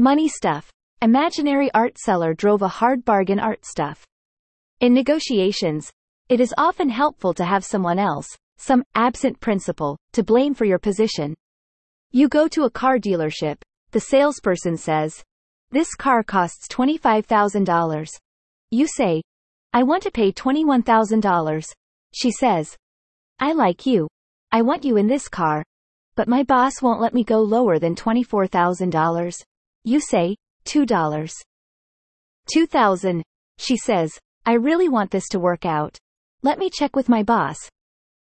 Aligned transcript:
Money 0.00 0.28
stuff. 0.28 0.70
Imaginary 1.02 1.74
art 1.74 1.98
seller 1.98 2.32
drove 2.32 2.62
a 2.62 2.68
hard 2.68 3.04
bargain 3.04 3.40
art 3.40 3.66
stuff. 3.66 4.06
In 4.78 4.94
negotiations, 4.94 5.90
it 6.28 6.40
is 6.40 6.54
often 6.56 6.88
helpful 6.88 7.34
to 7.34 7.44
have 7.44 7.64
someone 7.64 7.98
else, 7.98 8.28
some 8.58 8.84
absent 8.94 9.40
principal, 9.40 9.98
to 10.12 10.22
blame 10.22 10.54
for 10.54 10.66
your 10.66 10.78
position. 10.78 11.34
You 12.12 12.28
go 12.28 12.46
to 12.46 12.62
a 12.62 12.70
car 12.70 13.00
dealership, 13.00 13.56
the 13.90 13.98
salesperson 13.98 14.76
says, 14.76 15.20
This 15.72 15.92
car 15.96 16.22
costs 16.22 16.68
$25,000. 16.68 18.08
You 18.70 18.86
say, 18.86 19.20
I 19.72 19.82
want 19.82 20.04
to 20.04 20.12
pay 20.12 20.30
$21,000. 20.30 21.72
She 22.14 22.30
says, 22.30 22.76
I 23.40 23.52
like 23.52 23.84
you. 23.84 24.06
I 24.52 24.62
want 24.62 24.84
you 24.84 24.96
in 24.96 25.08
this 25.08 25.28
car. 25.28 25.64
But 26.14 26.28
my 26.28 26.44
boss 26.44 26.80
won't 26.80 27.00
let 27.00 27.14
me 27.14 27.24
go 27.24 27.40
lower 27.40 27.80
than 27.80 27.96
$24,000. 27.96 29.42
You 29.88 30.00
say, 30.00 30.36
$2. 30.66 31.30
2000. 32.52 33.22
She 33.56 33.78
says, 33.78 34.18
I 34.44 34.52
really 34.52 34.86
want 34.86 35.10
this 35.10 35.26
to 35.30 35.40
work 35.40 35.64
out. 35.64 35.96
Let 36.42 36.58
me 36.58 36.68
check 36.68 36.94
with 36.94 37.08
my 37.08 37.22
boss. 37.22 37.56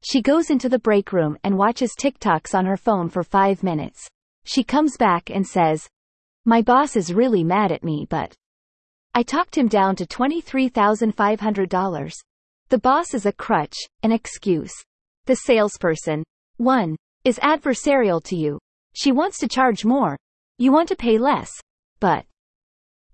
She 0.02 0.24
goes 0.24 0.50
into 0.50 0.70
the 0.70 0.80
break 0.80 1.14
room 1.14 1.38
and 1.44 1.60
watches 1.60 1.94
TikToks 1.96 2.56
on 2.56 2.66
her 2.66 2.78
phone 2.78 3.10
for 3.10 3.22
five 3.22 3.62
minutes. 3.62 4.08
She 4.44 4.64
comes 4.64 4.98
back 4.98 5.30
and 5.30 5.46
says, 5.46 5.88
My 6.46 6.64
boss 6.64 6.96
is 6.96 7.14
really 7.14 7.44
mad 7.44 7.72
at 7.72 7.84
me, 7.84 8.08
but 8.10 8.34
I 9.14 9.22
talked 9.22 9.56
him 9.56 9.68
down 9.68 9.96
to 9.98 10.08
$23,500. 10.08 12.14
The 12.70 12.80
boss 12.80 13.14
is 13.14 13.28
a 13.28 13.34
crutch, 13.34 13.78
an 14.02 14.12
excuse. 14.12 14.74
The 15.28 15.36
salesperson, 15.36 16.24
1. 16.58 16.96
Is 17.24 17.38
adversarial 17.38 18.24
to 18.24 18.36
you. 18.36 18.58
She 18.94 19.12
wants 19.12 19.38
to 19.38 19.48
charge 19.48 19.86
more. 19.86 20.18
You 20.62 20.72
want 20.72 20.90
to 20.90 20.96
pay 20.96 21.18
less. 21.18 21.50
But 22.00 22.24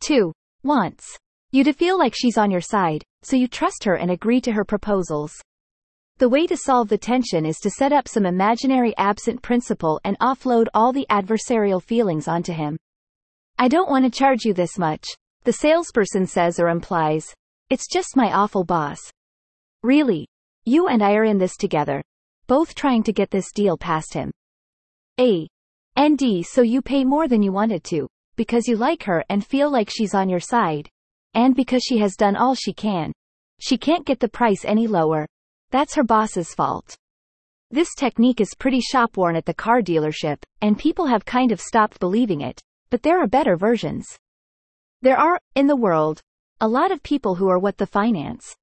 2. 0.01 0.33
Wants 0.63 1.05
you 1.53 1.63
to 1.63 1.71
feel 1.71 1.97
like 1.97 2.13
she's 2.13 2.37
on 2.37 2.51
your 2.51 2.59
side, 2.59 3.05
so 3.23 3.37
you 3.37 3.47
trust 3.47 3.85
her 3.85 3.95
and 3.95 4.11
agree 4.11 4.41
to 4.41 4.51
her 4.51 4.65
proposals. 4.65 5.31
The 6.17 6.27
way 6.27 6.45
to 6.45 6.57
solve 6.57 6.89
the 6.89 6.97
tension 6.97 7.45
is 7.45 7.59
to 7.59 7.69
set 7.69 7.93
up 7.93 8.09
some 8.09 8.25
imaginary 8.25 8.93
absent 8.97 9.41
principal 9.41 9.97
and 10.03 10.19
offload 10.19 10.65
all 10.73 10.91
the 10.91 11.05
adversarial 11.09 11.81
feelings 11.81 12.27
onto 12.27 12.51
him. 12.51 12.75
I 13.57 13.69
don't 13.69 13.89
want 13.89 14.03
to 14.03 14.11
charge 14.11 14.43
you 14.43 14.53
this 14.53 14.77
much, 14.77 15.07
the 15.45 15.53
salesperson 15.53 16.27
says 16.27 16.59
or 16.59 16.67
implies. 16.67 17.33
It's 17.69 17.87
just 17.87 18.17
my 18.17 18.33
awful 18.33 18.65
boss. 18.65 18.99
Really? 19.83 20.27
You 20.65 20.89
and 20.89 21.01
I 21.01 21.13
are 21.13 21.23
in 21.23 21.37
this 21.37 21.55
together. 21.55 22.03
Both 22.47 22.75
trying 22.75 23.03
to 23.03 23.13
get 23.13 23.31
this 23.31 23.53
deal 23.53 23.77
past 23.77 24.13
him. 24.13 24.31
A. 25.17 25.47
ND 25.99 26.45
so 26.45 26.61
you 26.61 26.81
pay 26.81 27.03
more 27.03 27.27
than 27.27 27.41
you 27.41 27.51
wanted 27.51 27.83
to, 27.85 28.07
because 28.35 28.67
you 28.67 28.75
like 28.75 29.03
her 29.03 29.23
and 29.29 29.45
feel 29.45 29.71
like 29.71 29.89
she's 29.89 30.13
on 30.13 30.29
your 30.29 30.39
side. 30.39 30.87
And 31.33 31.55
because 31.55 31.83
she 31.83 31.97
has 31.99 32.15
done 32.15 32.35
all 32.35 32.55
she 32.55 32.73
can. 32.73 33.11
She 33.59 33.77
can't 33.77 34.05
get 34.05 34.19
the 34.19 34.29
price 34.29 34.63
any 34.63 34.87
lower. 34.87 35.27
That's 35.71 35.95
her 35.95 36.03
boss's 36.03 36.53
fault. 36.53 36.95
This 37.71 37.93
technique 37.95 38.39
is 38.39 38.55
pretty 38.57 38.79
shop-worn 38.79 39.35
at 39.35 39.45
the 39.45 39.53
car 39.53 39.81
dealership, 39.81 40.37
and 40.61 40.77
people 40.77 41.07
have 41.07 41.25
kind 41.25 41.51
of 41.51 41.59
stopped 41.59 41.99
believing 41.99 42.41
it, 42.41 42.61
but 42.89 43.03
there 43.03 43.19
are 43.21 43.27
better 43.27 43.57
versions. 43.57 44.05
There 45.01 45.17
are, 45.17 45.39
in 45.55 45.67
the 45.67 45.75
world, 45.75 46.21
a 46.61 46.67
lot 46.67 46.91
of 46.91 47.03
people 47.03 47.35
who 47.35 47.49
are 47.49 47.59
what 47.59 47.77
the 47.77 47.85
finance 47.85 48.55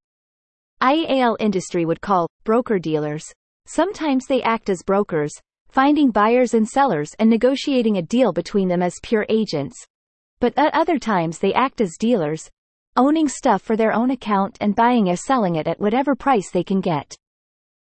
IAL 0.80 1.36
industry 1.38 1.84
would 1.84 2.00
call 2.00 2.28
broker 2.44 2.78
dealers. 2.78 3.24
Sometimes 3.66 4.26
they 4.26 4.42
act 4.42 4.68
as 4.68 4.82
brokers, 4.82 5.32
finding 5.74 6.12
buyers 6.12 6.54
and 6.54 6.68
sellers 6.68 7.16
and 7.18 7.28
negotiating 7.28 7.96
a 7.96 8.02
deal 8.02 8.32
between 8.32 8.68
them 8.68 8.80
as 8.80 8.94
pure 9.02 9.26
agents. 9.28 9.74
But 10.38 10.56
at 10.56 10.72
other 10.72 11.00
times 11.00 11.40
they 11.40 11.52
act 11.52 11.80
as 11.80 11.96
dealers, 11.98 12.48
owning 12.96 13.26
stuff 13.26 13.60
for 13.60 13.76
their 13.76 13.92
own 13.92 14.12
account 14.12 14.56
and 14.60 14.76
buying 14.76 15.08
or 15.08 15.16
selling 15.16 15.56
it 15.56 15.66
at 15.66 15.80
whatever 15.80 16.14
price 16.14 16.48
they 16.52 16.62
can 16.62 16.80
get. 16.80 17.16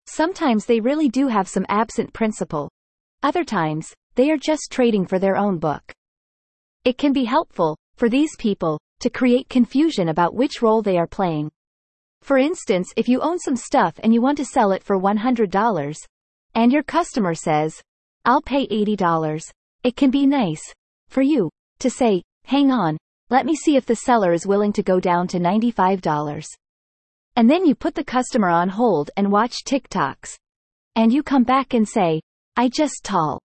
Sometimes 0.07 0.65
they 0.65 0.79
really 0.79 1.07
do 1.07 1.27
have 1.27 1.47
some 1.47 1.67
absent 1.69 2.11
principle. 2.13 2.67
Other 3.21 3.43
times, 3.43 3.93
they 4.15 4.31
are 4.31 4.37
just 4.37 4.71
trading 4.71 5.05
for 5.05 5.19
their 5.19 5.37
own 5.37 5.59
book. 5.59 5.93
It 6.85 6.97
can 6.97 7.13
be 7.13 7.25
helpful, 7.25 7.77
for 7.95 8.09
these 8.09 8.35
people, 8.39 8.79
to 9.01 9.11
create 9.11 9.49
confusion 9.49 10.09
about 10.09 10.33
which 10.33 10.63
role 10.63 10.81
they 10.81 10.97
are 10.97 11.05
playing. 11.05 11.51
For 12.23 12.39
instance, 12.39 12.91
if 12.97 13.07
you 13.07 13.21
own 13.21 13.37
some 13.37 13.55
stuff 13.55 13.99
and 14.03 14.11
you 14.15 14.19
want 14.19 14.39
to 14.39 14.45
sell 14.45 14.71
it 14.71 14.81
for 14.81 14.99
$100, 14.99 15.95
and 16.55 16.71
your 16.71 16.83
customer 16.83 17.33
says, 17.33 17.81
I'll 18.25 18.41
pay 18.41 18.67
$80, 18.67 19.51
it 19.83 19.95
can 19.95 20.11
be 20.11 20.25
nice, 20.25 20.61
for 21.09 21.21
you, 21.21 21.49
to 21.79 21.89
say, 21.89 22.23
hang 22.45 22.71
on, 22.71 22.97
let 23.29 23.45
me 23.45 23.55
see 23.55 23.75
if 23.75 23.85
the 23.85 23.95
seller 23.95 24.31
is 24.33 24.45
willing 24.45 24.73
to 24.73 24.83
go 24.83 24.99
down 24.99 25.27
to 25.29 25.39
$95. 25.39 26.45
And 27.35 27.49
then 27.49 27.65
you 27.65 27.73
put 27.73 27.95
the 27.95 28.03
customer 28.03 28.49
on 28.49 28.69
hold 28.69 29.09
and 29.17 29.31
watch 29.31 29.63
TikToks. 29.65 30.35
And 30.95 31.11
you 31.11 31.23
come 31.23 31.43
back 31.43 31.73
and 31.73 31.87
say, 31.87 32.21
I 32.55 32.69
just 32.69 33.03
tall. 33.03 33.39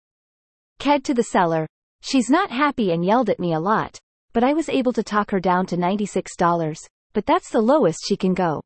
Ked 0.79 1.05
to 1.05 1.15
the 1.15 1.25
seller, 1.25 1.67
she's 2.03 2.29
not 2.29 2.51
happy 2.51 2.93
and 2.93 3.05
yelled 3.05 3.31
at 3.31 3.41
me 3.41 3.55
a 3.55 3.61
lot, 3.61 3.99
but 4.35 4.45
I 4.45 4.53
was 4.53 4.69
able 4.69 4.93
to 4.93 5.03
talk 5.03 5.31
her 5.31 5.41
down 5.41 5.65
to 5.67 5.77
$96, 5.77 6.77
but 7.15 7.25
that's 7.25 7.51
the 7.51 7.61
lowest 7.61 8.01
she 8.07 8.17
can 8.17 8.35
go. 8.35 8.61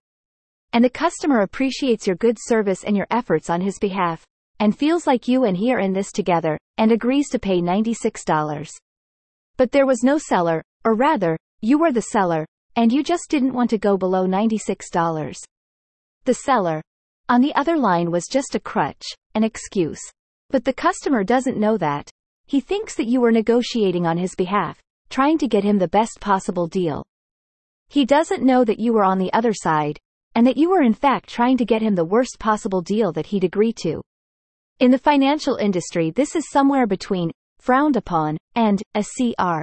And 0.72 0.84
the 0.84 0.90
customer 0.90 1.42
appreciates 1.42 2.06
your 2.06 2.16
good 2.16 2.36
service 2.40 2.82
and 2.82 2.96
your 2.96 3.06
efforts 3.10 3.48
on 3.48 3.60
his 3.60 3.78
behalf, 3.78 4.24
and 4.62 4.78
feels 4.78 5.08
like 5.08 5.26
you 5.26 5.42
and 5.42 5.56
he 5.56 5.74
are 5.74 5.80
in 5.80 5.92
this 5.92 6.12
together, 6.12 6.56
and 6.78 6.92
agrees 6.92 7.28
to 7.28 7.36
pay 7.36 7.60
$96. 7.60 8.70
But 9.56 9.72
there 9.72 9.86
was 9.86 10.04
no 10.04 10.18
seller, 10.18 10.62
or 10.84 10.94
rather, 10.94 11.36
you 11.62 11.78
were 11.78 11.90
the 11.90 12.00
seller, 12.00 12.46
and 12.76 12.92
you 12.92 13.02
just 13.02 13.28
didn't 13.28 13.54
want 13.54 13.70
to 13.70 13.78
go 13.78 13.96
below 13.96 14.24
$96. 14.24 15.34
The 16.26 16.34
seller, 16.34 16.80
on 17.28 17.40
the 17.40 17.52
other 17.56 17.76
line 17.76 18.12
was 18.12 18.28
just 18.30 18.54
a 18.54 18.60
crutch, 18.60 19.02
an 19.34 19.42
excuse. 19.42 19.98
But 20.48 20.64
the 20.64 20.72
customer 20.72 21.24
doesn't 21.24 21.58
know 21.58 21.76
that. 21.78 22.08
He 22.46 22.60
thinks 22.60 22.94
that 22.94 23.08
you 23.08 23.20
were 23.20 23.32
negotiating 23.32 24.06
on 24.06 24.16
his 24.16 24.36
behalf, 24.36 24.80
trying 25.10 25.38
to 25.38 25.48
get 25.48 25.64
him 25.64 25.80
the 25.80 25.88
best 25.88 26.20
possible 26.20 26.68
deal. 26.68 27.02
He 27.88 28.04
doesn't 28.04 28.44
know 28.44 28.64
that 28.64 28.78
you 28.78 28.92
were 28.92 29.02
on 29.02 29.18
the 29.18 29.32
other 29.32 29.54
side, 29.54 29.98
and 30.36 30.46
that 30.46 30.56
you 30.56 30.70
were 30.70 30.82
in 30.82 30.94
fact 30.94 31.28
trying 31.28 31.56
to 31.56 31.64
get 31.64 31.82
him 31.82 31.96
the 31.96 32.04
worst 32.04 32.38
possible 32.38 32.80
deal 32.80 33.10
that 33.14 33.26
he'd 33.26 33.42
agree 33.42 33.72
to. 33.82 34.00
In 34.82 34.90
the 34.90 34.98
financial 34.98 35.54
industry 35.54 36.10
this 36.10 36.34
is 36.34 36.50
somewhere 36.50 36.88
between 36.88 37.30
frowned 37.60 37.94
upon 37.94 38.36
and 38.56 38.82
a 38.96 39.04
CR. 39.04 39.62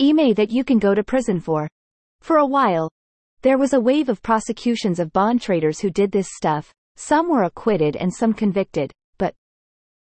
Email 0.00 0.34
that 0.34 0.52
you 0.52 0.62
can 0.62 0.78
go 0.78 0.94
to 0.94 1.02
prison 1.02 1.40
for. 1.40 1.68
For 2.22 2.36
a 2.36 2.46
while, 2.46 2.88
there 3.42 3.58
was 3.58 3.72
a 3.72 3.80
wave 3.80 4.08
of 4.08 4.22
prosecutions 4.22 5.00
of 5.00 5.12
bond 5.12 5.40
traders 5.40 5.80
who 5.80 5.90
did 5.90 6.12
this 6.12 6.28
stuff. 6.30 6.72
Some 6.94 7.28
were 7.28 7.42
acquitted 7.42 7.96
and 7.96 8.14
some 8.14 8.32
convicted, 8.32 8.92
but 9.18 9.34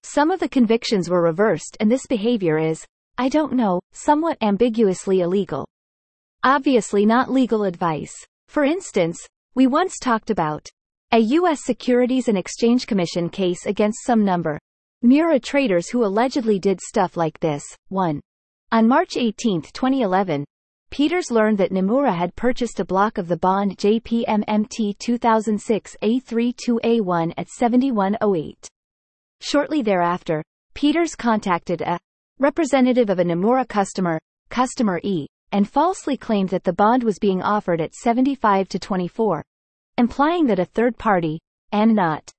some 0.04 0.32
of 0.32 0.40
the 0.40 0.48
convictions 0.48 1.10
were 1.10 1.22
reversed 1.22 1.76
and 1.82 1.92
this 1.92 2.08
behavior 2.08 2.58
is, 2.58 2.86
I 3.18 3.28
don't 3.28 3.52
know, 3.52 3.82
somewhat 3.92 4.38
ambiguously 4.42 5.20
illegal. 5.20 5.68
Obviously 6.44 7.06
not 7.06 7.30
legal 7.30 7.66
advice. 7.66 8.16
For 8.48 8.64
instance, 8.64 9.28
we 9.54 9.68
once 9.68 10.00
talked 10.00 10.30
about 10.30 10.70
a 11.14 11.20
U.S. 11.20 11.64
Securities 11.64 12.28
and 12.28 12.40
Exchange 12.40 12.88
Commission 12.88 13.30
case 13.30 13.68
against 13.68 14.04
some 14.04 14.26
number. 14.26 14.58
Mura 15.04 15.40
traders 15.40 15.88
who 15.88 16.04
allegedly 16.04 16.58
did 16.58 16.82
stuff 16.82 17.16
like 17.16 17.40
this. 17.40 17.64
1. 17.90 18.20
On 18.72 18.88
March 18.88 19.16
18, 19.16 19.62
2011, 19.62 20.44
Peters 20.90 21.30
learned 21.30 21.60
that 21.60 21.70
Nomura 21.70 22.12
had 22.16 22.36
purchased 22.36 22.80
a 22.80 22.86
block 22.86 23.20
of 23.20 23.28
the 23.28 23.38
bond 23.38 23.78
JPMMT 23.78 24.98
2006 24.98 25.96
A32A1 26.02 27.34
at 27.38 27.48
7108. 27.48 28.68
Shortly 29.40 29.84
thereafter, 29.84 30.44
Peters 30.74 31.14
contacted 31.14 31.82
a 31.82 32.00
representative 32.40 33.12
of 33.12 33.20
a 33.20 33.24
Nomura 33.24 33.68
customer, 33.68 34.20
customer 34.50 35.00
E, 35.04 35.28
and 35.52 35.70
falsely 35.70 36.18
claimed 36.18 36.50
that 36.50 36.64
the 36.64 36.74
bond 36.74 37.04
was 37.04 37.20
being 37.20 37.44
offered 37.44 37.82
at 37.82 37.94
75 37.94 38.68
to 38.70 38.80
24, 38.80 39.44
implying 39.98 40.46
that 40.48 40.60
a 40.60 40.66
third 40.66 40.98
party, 40.98 41.40
and 41.72 41.96
not 41.96 42.32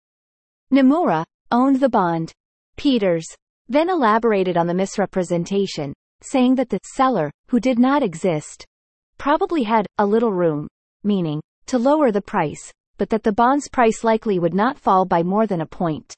Nomura, 0.72 1.24
owned 1.50 1.80
the 1.80 1.88
bond. 1.88 2.32
Peters 2.76 3.26
then 3.68 3.88
elaborated 3.88 4.56
on 4.56 4.66
the 4.66 4.74
misrepresentation, 4.74 5.92
saying 6.22 6.54
that 6.56 6.68
the 6.68 6.78
seller, 6.94 7.30
who 7.48 7.60
did 7.60 7.78
not 7.78 8.02
exist, 8.02 8.64
probably 9.18 9.62
had 9.62 9.86
a 9.98 10.06
little 10.06 10.32
room, 10.32 10.68
meaning, 11.02 11.40
to 11.66 11.78
lower 11.78 12.10
the 12.10 12.20
price, 12.20 12.72
but 12.98 13.08
that 13.10 13.22
the 13.22 13.32
bond's 13.32 13.68
price 13.68 14.04
likely 14.04 14.38
would 14.38 14.54
not 14.54 14.78
fall 14.78 15.04
by 15.04 15.22
more 15.22 15.46
than 15.46 15.60
a 15.60 15.66
point. 15.66 16.14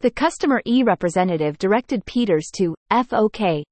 The 0.00 0.10
customer 0.10 0.62
E 0.66 0.82
representative 0.82 1.58
directed 1.58 2.04
Peters 2.06 2.50
to 2.56 2.74
FOK, 2.90 3.64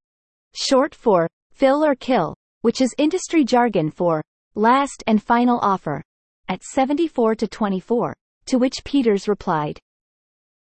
short 0.55 0.95
for 0.95 1.29
fill 1.53 1.85
or 1.85 1.95
kill, 1.95 2.35
which 2.63 2.81
is 2.81 2.95
industry 2.99 3.45
jargon 3.45 3.91
for 3.91 4.23
last 4.55 5.05
and 5.07 5.23
final 5.23 5.61
offer, 5.63 6.03
at 6.49 6.63
74 6.63 7.35
to 7.37 7.47
24, 7.47 8.15
to 8.47 8.59
which 8.59 8.85
Peters 8.85 9.29
replied. 9.29 9.79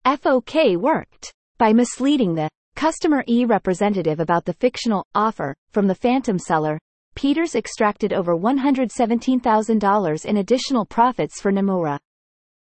FOK 0.04 0.76
worked 0.76 1.32
by 1.58 1.72
misleading 1.72 2.34
the 2.34 2.48
Customer 2.76 3.24
E 3.28 3.44
representative 3.44 4.18
about 4.18 4.44
the 4.44 4.52
fictional 4.52 5.06
offer 5.14 5.54
from 5.70 5.86
the 5.86 5.94
phantom 5.94 6.38
seller. 6.38 6.78
Peters 7.14 7.54
extracted 7.54 8.12
over 8.12 8.36
$117,000 8.36 10.24
in 10.24 10.36
additional 10.38 10.84
profits 10.84 11.40
for 11.40 11.52
Nomura. 11.52 11.98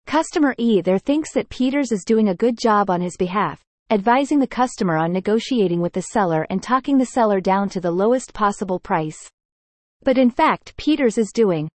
Customer 0.07 0.55
E 0.59 0.81
there 0.81 0.99
thinks 0.99 1.33
that 1.33 1.49
Peters 1.49 1.91
is 1.91 2.05
doing 2.05 2.29
a 2.29 2.35
good 2.37 2.57
job 2.57 2.89
on 2.89 3.01
his 3.01 3.17
behalf, 3.17 3.61
advising 3.91 4.39
the 4.39 4.47
customer 4.47 4.97
on 4.97 5.13
negotiating 5.13 5.81
with 5.81 5.93
the 5.93 6.03
seller 6.03 6.47
and 6.49 6.63
talking 6.63 6.97
the 6.97 7.07
seller 7.07 7.41
down 7.41 7.69
to 7.69 7.81
the 7.81 7.91
lowest 7.91 8.33
possible 8.33 8.79
price. 8.79 9.19
But 10.05 10.17
in 10.17 10.31
fact 10.31 10.77
Peters 10.77 11.19
is 11.19 11.33
doing 11.35 11.69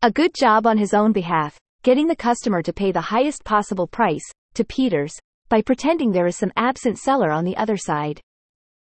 a 0.00 0.12
good 0.12 0.32
job 0.32 0.64
on 0.64 0.78
his 0.78 0.94
own 0.94 1.10
behalf, 1.10 1.58
getting 1.82 2.06
the 2.06 2.14
customer 2.14 2.62
to 2.62 2.72
pay 2.72 2.92
the 2.92 3.00
highest 3.00 3.42
possible 3.42 3.88
price, 3.88 4.22
to 4.54 4.62
Peters, 4.62 5.12
by 5.48 5.60
pretending 5.60 6.12
there 6.12 6.28
is 6.28 6.36
some 6.36 6.52
absent 6.54 6.96
seller 6.98 7.32
on 7.32 7.44
the 7.44 7.56
other 7.56 7.76
side. 7.76 8.20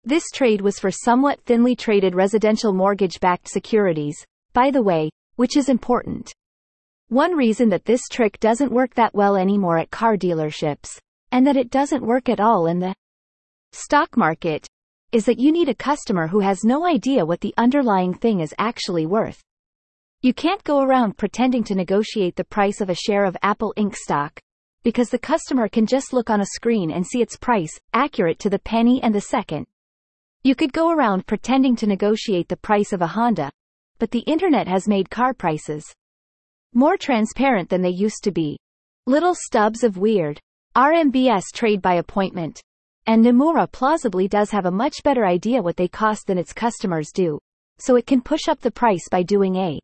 This 0.03 0.25
trade 0.35 0.61
was 0.61 0.81
for 0.81 0.91
somewhat 0.91 1.41
thinly 1.43 1.77
traded 1.77 2.17
residential 2.17 2.73
mortgage-backed 2.73 3.49
securities, 3.49 4.17
by 4.53 4.73
the 4.73 4.83
way, 4.83 5.09
which 5.37 5.57
is 5.57 5.69
important. 5.69 6.33
One 7.09 7.37
reason 7.37 7.69
that 7.69 7.85
this 7.85 8.03
trick 8.11 8.41
doesn't 8.41 8.73
work 8.73 8.93
that 8.95 9.15
well 9.15 9.37
anymore 9.37 9.79
at 9.79 9.93
car 9.93 10.17
dealerships, 10.17 10.99
and 11.31 11.47
that 11.47 11.57
it 11.57 11.71
doesn't 11.71 12.05
work 12.05 12.29
at 12.29 12.41
all 12.41 12.67
in 12.67 12.81
the 12.81 12.97
stock 13.71 14.17
market, 14.17 14.67
is 15.13 15.25
that 15.27 15.39
you 15.39 15.53
need 15.53 15.69
a 15.69 15.75
customer 15.75 16.27
who 16.27 16.41
has 16.41 16.65
no 16.65 16.85
idea 16.85 17.25
what 17.25 17.43
the 17.43 17.55
underlying 17.57 18.13
thing 18.13 18.41
is 18.41 18.53
actually 18.59 19.07
worth. 19.07 19.41
You 20.27 20.35
can't 20.35 20.65
go 20.65 20.81
around 20.81 21.17
pretending 21.17 21.63
to 21.63 21.77
negotiate 21.77 22.35
the 22.35 22.43
price 22.43 22.81
of 22.81 22.91
a 22.91 22.97
share 22.97 23.25
of 23.25 23.37
Apple 23.45 23.73
Inc. 23.77 23.95
stock, 23.95 24.41
because 24.83 25.09
the 25.09 25.21
customer 25.21 25.69
can 25.69 25.87
just 25.87 26.13
look 26.13 26.31
on 26.31 26.41
a 26.41 26.47
screen 26.47 26.91
and 26.91 27.07
see 27.07 27.23
its 27.23 27.37
price, 27.37 27.79
accurate 27.93 28.41
to 28.41 28.51
the 28.51 28.59
penny 28.59 29.01
and 29.05 29.15
the 29.15 29.21
second. 29.21 29.67
You 30.43 30.57
could 30.57 30.73
go 30.73 30.91
around 30.91 31.29
pretending 31.29 31.77
to 31.77 31.87
negotiate 31.87 32.49
the 32.49 32.57
price 32.57 32.93
of 32.93 33.03
a 33.03 33.07
Honda, 33.07 33.53
but 34.01 34.11
the 34.11 34.25
internet 34.27 34.67
has 34.67 34.89
made 34.89 35.11
car 35.11 35.33
prices 35.33 35.85
more 36.75 36.97
transparent 36.97 37.69
than 37.69 37.83
they 37.83 37.91
used 37.91 38.25
to 38.25 38.33
be. 38.33 38.59
Little 39.07 39.37
stubs 39.37 39.85
of 39.85 39.97
weird 39.97 40.41
RMBS 40.77 41.45
trade 41.55 41.81
by 41.81 41.95
appointment. 41.95 42.61
And 43.07 43.25
Nomura 43.25 43.71
plausibly 43.71 44.27
does 44.27 44.51
have 44.51 44.67
a 44.67 44.73
much 44.73 45.05
better 45.05 45.25
idea 45.25 45.63
what 45.63 45.77
they 45.77 45.87
cost 45.87 46.27
than 46.27 46.37
its 46.37 46.53
customers 46.53 47.13
do. 47.15 47.39
So 47.79 47.95
it 47.95 48.09
can 48.09 48.23
push 48.23 48.49
up 48.49 48.59
the 48.59 48.73
price 48.73 49.09
by 49.09 49.23
doing 49.23 49.55
a 49.55 49.79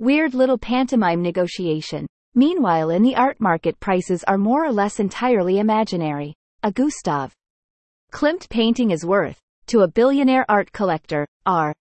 weird 0.00 0.32
little 0.32 0.56
pantomime 0.56 1.20
negotiation. 1.20 2.06
Meanwhile 2.34 2.88
in 2.88 3.02
the 3.02 3.14
art 3.16 3.38
market 3.38 3.78
prices 3.80 4.24
are 4.24 4.38
more 4.38 4.64
or 4.64 4.72
less 4.72 4.98
entirely 4.98 5.58
imaginary. 5.58 6.34
A 6.62 6.72
Gustav 6.72 7.34
Klimt 8.10 8.48
painting 8.48 8.92
is 8.92 9.04
worth, 9.04 9.38
to 9.66 9.80
a 9.80 9.88
billionaire 9.88 10.46
art 10.48 10.72
collector, 10.72 11.26
R. 11.44 11.74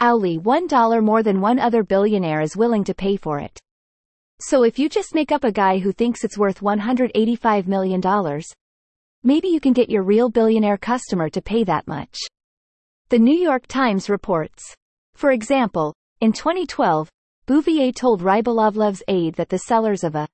Only 0.00 0.38
$1 0.38 1.04
more 1.04 1.22
than 1.24 1.40
one 1.40 1.58
other 1.58 1.82
billionaire 1.82 2.42
is 2.42 2.56
willing 2.56 2.84
to 2.84 2.94
pay 2.94 3.16
for 3.16 3.40
it. 3.40 3.58
So 4.40 4.62
if 4.62 4.78
you 4.78 4.88
just 4.88 5.14
make 5.14 5.32
up 5.32 5.42
a 5.42 5.52
guy 5.52 5.78
who 5.78 5.92
thinks 5.92 6.22
it's 6.22 6.38
worth 6.38 6.60
$185 6.60 7.66
million, 7.66 8.00
maybe 9.24 9.48
you 9.48 9.58
can 9.58 9.72
get 9.72 9.90
your 9.90 10.04
real 10.04 10.28
billionaire 10.28 10.78
customer 10.78 11.28
to 11.30 11.42
pay 11.42 11.64
that 11.64 11.88
much. 11.88 12.18
The 13.08 13.18
New 13.18 13.36
York 13.36 13.66
Times 13.66 14.08
reports. 14.08 14.74
For 15.16 15.32
example, 15.32 15.92
in 16.20 16.32
2012, 16.32 17.08
Bouvier 17.46 17.90
told 17.92 18.22
Rybolovlev's 18.22 19.02
aide 19.08 19.34
that 19.34 19.48
the 19.48 19.58
sellers 19.58 20.04
of 20.04 20.14
a 20.14 20.28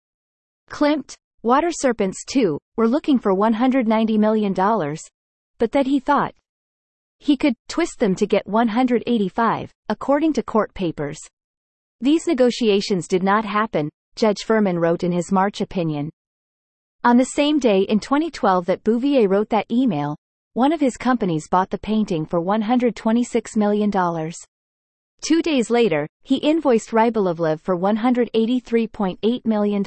Klimt, 0.71 1.15
Water 1.43 1.71
Serpents 1.71 2.23
2, 2.27 2.59
were 2.77 2.87
looking 2.87 3.19
for 3.19 3.35
$190 3.35 4.19
million, 4.19 4.53
but 5.59 5.73
that 5.73 5.87
he 5.87 6.01
thought 6.01 6.35
he 7.19 7.37
could 7.37 7.55
twist 7.69 7.99
them 7.99 8.15
to 8.15 8.27
get 8.27 8.47
185, 8.47 9.73
according 9.89 10.33
to 10.35 10.43
court 10.43 10.75
papers. 10.75 11.19
These 12.01 12.27
negotiations 12.27 13.09
did 13.09 13.23
not 13.23 13.45
happen, 13.45 13.89
Judge 14.15 14.45
Furman 14.45 14.79
wrote 14.79 15.03
in 15.03 15.11
his 15.11 15.33
March 15.33 15.61
opinion. 15.61 16.11
On 17.05 17.17
the 17.17 17.25
same 17.25 17.59
day 17.59 17.83
in 17.83 18.01
2012 18.01 18.67
that 18.67 18.85
Bouvier 18.85 19.29
wrote 19.29 19.49
that 19.49 19.71
email, 19.71 20.17
one 20.53 20.73
of 20.73 20.81
his 20.81 20.97
companies 20.97 21.49
bought 21.49 21.71
the 21.71 21.79
painting 21.79 22.27
for 22.27 22.41
$126 22.41 23.57
million. 23.57 23.91
Two 25.21 25.43
days 25.43 25.69
later, 25.69 26.07
he 26.23 26.37
invoiced 26.39 26.91
Rybolovlev 26.91 27.61
for 27.61 27.77
$183.8 27.77 29.45
million. 29.45 29.83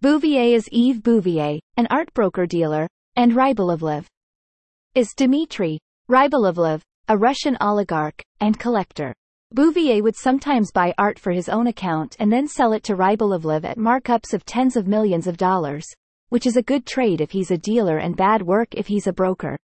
Bouvier 0.00 0.54
is 0.54 0.68
Yves 0.72 1.00
Bouvier, 1.00 1.58
an 1.76 1.88
art 1.90 2.14
broker 2.14 2.46
dealer, 2.46 2.86
and 3.16 3.32
Rybolovlev 3.32 4.06
is 4.94 5.12
Dmitry 5.16 5.78
Rybolovlev, 6.08 6.80
a 7.08 7.16
Russian 7.16 7.56
oligarch 7.60 8.22
and 8.40 8.58
collector. 8.58 9.12
Bouvier 9.52 10.02
would 10.02 10.16
sometimes 10.16 10.70
buy 10.70 10.94
art 10.98 11.18
for 11.18 11.32
his 11.32 11.48
own 11.48 11.66
account 11.66 12.16
and 12.20 12.32
then 12.32 12.46
sell 12.46 12.72
it 12.72 12.84
to 12.84 12.94
Rybolovlev 12.94 13.64
at 13.64 13.78
markups 13.78 14.32
of 14.32 14.44
tens 14.44 14.76
of 14.76 14.86
millions 14.86 15.26
of 15.26 15.36
dollars, 15.36 15.84
which 16.28 16.46
is 16.46 16.56
a 16.56 16.62
good 16.62 16.86
trade 16.86 17.20
if 17.20 17.32
he's 17.32 17.50
a 17.50 17.58
dealer 17.58 17.98
and 17.98 18.16
bad 18.16 18.42
work 18.42 18.68
if 18.72 18.86
he's 18.86 19.06
a 19.06 19.12
broker. 19.12 19.56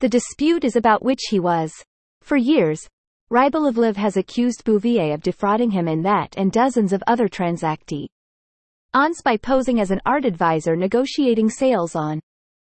The 0.00 0.08
dispute 0.08 0.64
is 0.64 0.76
about 0.76 1.04
which 1.04 1.20
he 1.28 1.38
was. 1.38 1.72
For 2.22 2.36
years, 2.36 2.88
Rybolovlev 3.32 3.96
has 3.96 4.18
accused 4.18 4.62
Bouvier 4.62 5.14
of 5.14 5.22
defrauding 5.22 5.70
him 5.70 5.88
in 5.88 6.02
that 6.02 6.34
and 6.36 6.52
dozens 6.52 6.92
of 6.92 7.02
other 7.06 7.28
transactee 7.28 8.08
ons 8.92 9.22
by 9.22 9.38
posing 9.38 9.80
as 9.80 9.90
an 9.90 10.02
art 10.04 10.26
advisor 10.26 10.76
negotiating 10.76 11.48
sales 11.48 11.96
on 11.96 12.20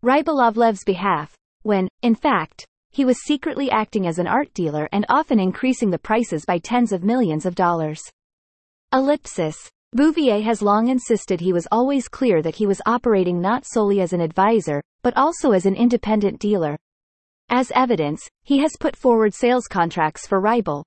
Rybolovlev's 0.03 0.83
behalf, 0.83 1.33
when, 1.61 1.87
in 2.01 2.13
fact, 2.13 2.65
he 2.89 3.05
was 3.05 3.23
secretly 3.23 3.71
acting 3.71 4.05
as 4.05 4.19
an 4.19 4.27
art 4.27 4.53
dealer 4.53 4.89
and 4.91 5.05
often 5.07 5.39
increasing 5.39 5.91
the 5.91 5.97
prices 5.97 6.43
by 6.43 6.57
tens 6.57 6.91
of 6.91 7.05
millions 7.05 7.45
of 7.45 7.55
dollars. 7.55 8.01
Ellipsis. 8.91 9.55
Bouvier 9.93 10.41
has 10.41 10.61
long 10.61 10.89
insisted 10.89 11.39
he 11.39 11.53
was 11.53 11.69
always 11.71 12.09
clear 12.09 12.41
that 12.41 12.55
he 12.55 12.65
was 12.65 12.81
operating 12.85 13.39
not 13.39 13.63
solely 13.65 14.01
as 14.01 14.11
an 14.11 14.19
advisor, 14.19 14.83
but 15.03 15.15
also 15.15 15.53
as 15.53 15.65
an 15.65 15.75
independent 15.75 16.37
dealer. 16.37 16.77
As 17.51 17.71
evidence, 17.73 18.21
he 18.43 18.59
has 18.59 18.77
put 18.79 18.95
forward 18.95 19.33
sales 19.33 19.67
contracts 19.67 20.27
for 20.27 20.39
Rybel. 20.39 20.83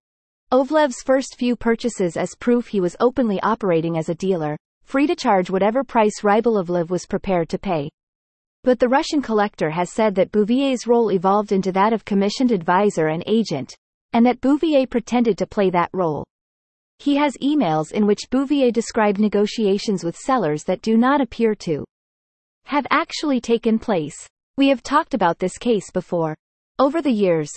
Ovlev's 0.53 1.03
first 1.03 1.37
few 1.37 1.57
purchases 1.57 2.17
as 2.17 2.37
proof 2.39 2.69
he 2.69 2.81
was 2.81 2.97
openly 3.01 3.41
operating 3.41 3.99
as 3.99 4.09
a 4.09 4.15
dealer, 4.15 4.57
free 4.85 5.09
to 5.09 5.17
charge 5.17 5.51
whatever 5.51 5.83
price 5.83 6.21
Rybolovlev 6.23 6.89
was 6.89 7.05
prepared 7.05 7.49
to 7.49 7.59
pay. 7.59 7.89
But 8.63 8.79
the 8.79 8.89
Russian 8.89 9.23
collector 9.23 9.71
has 9.71 9.91
said 9.91 10.15
that 10.15 10.31
Bouvier's 10.31 10.87
role 10.87 11.11
evolved 11.11 11.51
into 11.51 11.73
that 11.73 11.93
of 11.93 12.05
commissioned 12.05 12.53
advisor 12.53 13.09
and 13.09 13.25
agent, 13.27 13.75
and 14.13 14.25
that 14.25 14.41
Bouvier 14.41 14.87
pretended 14.87 15.37
to 15.39 15.47
play 15.49 15.69
that 15.71 15.91
role. 15.93 16.25
He 17.01 17.17
has 17.17 17.37
emails 17.43 17.91
in 17.91 18.07
which 18.07 18.31
Bouvier 18.31 18.71
described 18.71 19.19
negotiations 19.19 20.05
with 20.05 20.17
sellers 20.17 20.63
that 20.65 20.83
do 20.83 20.97
not 20.97 21.21
appear 21.21 21.57
to 21.57 21.85
have 22.67 22.87
actually 22.91 23.41
taken 23.41 23.81
place. 23.81 24.29
We 24.57 24.69
have 24.69 24.85
talked 24.85 25.15
about 25.15 25.41
this 25.41 25.59
case 25.59 25.91
before. 25.91 26.37
Over 26.83 27.01
the 27.01 27.13
years, 27.13 27.53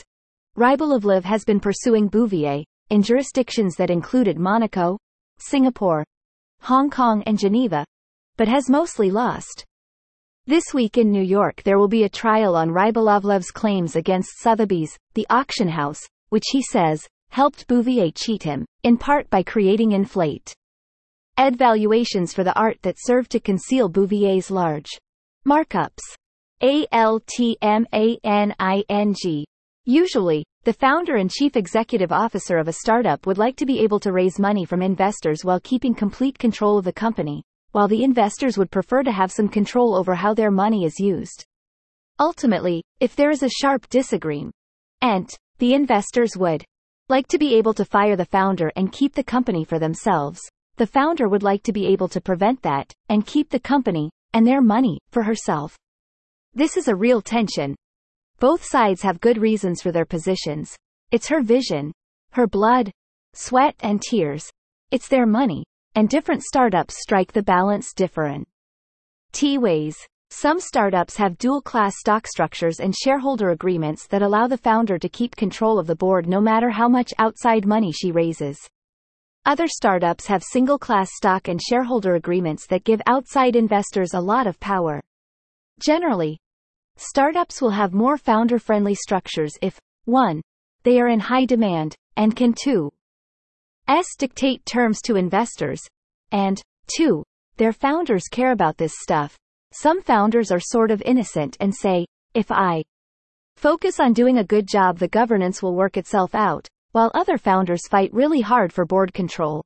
Rybolovlev 0.55 1.23
has 1.23 1.43
been 1.43 1.59
pursuing 1.59 2.09
Bouvier, 2.09 2.63
in 2.91 3.01
jurisdictions 3.01 3.75
that 3.75 3.89
included 3.89 4.37
Monaco, 4.37 4.99
Singapore, 5.39 6.05
Hong 6.61 6.91
Kong 6.91 7.23
and 7.25 7.35
Geneva, 7.35 7.83
but 8.37 8.47
has 8.47 8.69
mostly 8.69 9.09
lost. 9.09 9.65
This 10.45 10.75
week 10.75 10.99
in 10.99 11.09
New 11.09 11.23
York 11.23 11.63
there 11.63 11.79
will 11.79 11.87
be 11.87 12.03
a 12.03 12.07
trial 12.07 12.55
on 12.55 12.69
Rybolovlev's 12.69 13.49
claims 13.49 13.95
against 13.95 14.39
Sotheby's, 14.41 14.95
the 15.15 15.25
auction 15.31 15.69
house, 15.69 16.01
which 16.29 16.45
he 16.51 16.61
says, 16.61 17.01
helped 17.31 17.65
Bouvier 17.65 18.11
cheat 18.11 18.43
him, 18.43 18.63
in 18.83 18.95
part 18.95 19.27
by 19.31 19.41
creating 19.41 19.93
inflate 19.93 20.53
ed 21.35 21.57
valuations 21.57 22.31
for 22.31 22.43
the 22.43 22.53
art 22.53 22.77
that 22.83 22.97
served 22.99 23.31
to 23.31 23.39
conceal 23.39 23.89
Bouvier's 23.89 24.51
large 24.51 24.99
markups. 25.47 26.13
ALTMANING. 26.61 27.85
Usually, 29.85 30.45
the 30.63 30.73
founder 30.73 31.17
and 31.17 31.29
chief 31.29 31.55
executive 31.55 32.11
officer 32.11 32.57
of 32.57 32.67
a 32.67 32.73
startup 32.73 33.27
would 33.27 33.37
like 33.37 33.55
to 33.57 33.65
be 33.65 33.81
able 33.81 33.99
to 33.99 34.11
raise 34.11 34.39
money 34.39 34.65
from 34.65 34.81
investors 34.81 35.45
while 35.45 35.59
keeping 35.59 35.93
complete 35.93 36.39
control 36.39 36.77
of 36.77 36.85
the 36.85 36.93
company, 36.93 37.43
while 37.71 37.87
the 37.87 38.03
investors 38.03 38.57
would 38.57 38.71
prefer 38.71 39.03
to 39.03 39.11
have 39.11 39.31
some 39.31 39.47
control 39.47 39.95
over 39.95 40.15
how 40.15 40.33
their 40.33 40.49
money 40.49 40.85
is 40.85 40.99
used. 40.99 41.45
Ultimately, 42.19 42.81
if 42.99 43.15
there 43.15 43.29
is 43.29 43.43
a 43.43 43.49
sharp 43.49 43.87
disagreement, 43.89 44.53
the 45.01 45.73
investors 45.73 46.35
would 46.37 46.63
like 47.09 47.27
to 47.27 47.37
be 47.37 47.53
able 47.55 47.73
to 47.73 47.85
fire 47.85 48.15
the 48.15 48.25
founder 48.25 48.71
and 48.75 48.91
keep 48.91 49.13
the 49.13 49.23
company 49.23 49.63
for 49.63 49.77
themselves, 49.77 50.39
the 50.77 50.87
founder 50.87 51.29
would 51.29 51.43
like 51.43 51.61
to 51.63 51.73
be 51.73 51.85
able 51.87 52.07
to 52.07 52.21
prevent 52.21 52.61
that 52.63 52.91
and 53.09 53.27
keep 53.27 53.49
the 53.49 53.59
company 53.59 54.09
and 54.33 54.47
their 54.47 54.61
money 54.61 54.99
for 55.11 55.21
herself. 55.21 55.77
This 56.57 56.77
is 56.77 56.87
a 56.87 56.95
real 56.95 57.21
tension. 57.21 57.75
Both 58.39 58.63
sides 58.63 59.01
have 59.01 59.19
good 59.19 59.37
reasons 59.37 59.81
for 59.81 59.91
their 59.91 60.05
positions. 60.05 60.73
It's 61.11 61.27
her 61.27 61.41
vision, 61.41 61.91
her 62.31 62.47
blood, 62.47 62.91
sweat 63.33 63.75
and 63.81 64.01
tears. 64.01 64.49
It's 64.89 65.09
their 65.09 65.25
money, 65.25 65.65
and 65.95 66.07
different 66.07 66.43
startups 66.43 67.01
strike 67.01 67.33
the 67.33 67.43
balance 67.43 67.91
different. 67.91 68.47
T 69.33 69.57
ways. 69.57 69.97
Some 70.29 70.61
startups 70.61 71.17
have 71.17 71.37
dual-class 71.39 71.99
stock 71.99 72.25
structures 72.25 72.79
and 72.79 72.95
shareholder 72.95 73.49
agreements 73.49 74.07
that 74.07 74.21
allow 74.21 74.47
the 74.47 74.57
founder 74.57 74.97
to 74.97 75.09
keep 75.09 75.35
control 75.35 75.77
of 75.77 75.87
the 75.87 75.95
board 75.97 76.25
no 76.25 76.39
matter 76.39 76.69
how 76.69 76.87
much 76.87 77.13
outside 77.17 77.65
money 77.65 77.91
she 77.91 78.13
raises. 78.13 78.57
Other 79.45 79.67
startups 79.67 80.27
have 80.27 80.41
single-class 80.41 81.09
stock 81.17 81.49
and 81.49 81.61
shareholder 81.61 82.15
agreements 82.15 82.65
that 82.67 82.85
give 82.85 83.01
outside 83.07 83.57
investors 83.57 84.13
a 84.13 84.21
lot 84.21 84.47
of 84.47 84.57
power. 84.61 85.01
Generally, 85.79 86.39
startups 86.97 87.61
will 87.61 87.71
have 87.71 87.93
more 87.93 88.17
founder-friendly 88.17 88.95
structures 88.95 89.53
if 89.61 89.79
1. 90.05 90.41
They 90.83 90.99
are 90.99 91.07
in 91.07 91.19
high 91.19 91.45
demand, 91.45 91.95
and 92.15 92.35
can 92.35 92.53
2. 92.53 92.91
S 93.87 94.05
dictate 94.17 94.65
terms 94.65 95.01
to 95.03 95.15
investors, 95.15 95.81
and 96.31 96.61
2. 96.97 97.23
Their 97.57 97.73
founders 97.73 98.23
care 98.31 98.51
about 98.51 98.77
this 98.77 98.93
stuff. 99.01 99.37
Some 99.71 100.01
founders 100.01 100.51
are 100.51 100.59
sort 100.59 100.91
of 100.91 101.01
innocent 101.03 101.57
and 101.59 101.73
say, 101.73 102.05
if 102.33 102.51
I 102.51 102.83
focus 103.57 103.99
on 103.99 104.13
doing 104.13 104.37
a 104.37 104.43
good 104.43 104.67
job, 104.67 104.97
the 104.97 105.07
governance 105.07 105.61
will 105.61 105.75
work 105.75 105.97
itself 105.97 106.35
out, 106.35 106.67
while 106.91 107.11
other 107.13 107.37
founders 107.37 107.87
fight 107.87 108.13
really 108.13 108.41
hard 108.41 108.71
for 108.71 108.85
board 108.85 109.13
control. 109.13 109.63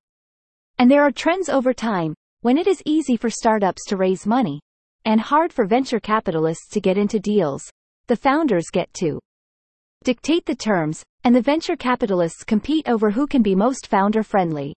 And 0.78 0.90
there 0.90 1.04
are 1.04 1.12
trends 1.12 1.50
over 1.50 1.74
time, 1.74 2.14
when 2.42 2.58
it 2.58 2.68
is 2.68 2.82
easy 2.86 3.18
for 3.18 3.30
startups 3.30 3.86
to 3.88 3.98
raise 3.98 4.26
money, 4.26 4.62
and 5.06 5.22
hard 5.22 5.54
for 5.54 5.66
venture 5.66 6.00
capitalists 6.00 6.70
to 6.70 6.82
get 6.82 6.98
into 6.98 7.20
deals, 7.20 7.70
the 8.08 8.16
founders 8.16 8.66
get 8.72 8.94
to 8.96 9.20
dictate 10.04 10.46
the 10.46 10.56
terms, 10.56 11.04
and 11.24 11.36
the 11.36 11.42
venture 11.42 11.76
capitalists 11.76 12.44
compete 12.44 12.88
over 12.88 13.12
who 13.12 13.28
can 13.28 13.42
be 13.42 13.56
most 13.56 13.88
founder 13.88 14.24
friendly. 14.24 14.74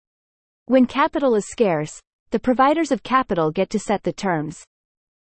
When 0.66 0.86
capital 0.86 1.34
is 1.34 1.46
scarce, 1.48 2.00
the 2.30 2.38
providers 2.38 2.92
of 2.92 3.02
capital 3.02 3.50
get 3.50 3.70
to 3.70 3.78
set 3.78 4.02
the 4.02 4.12
terms. 4.12 4.64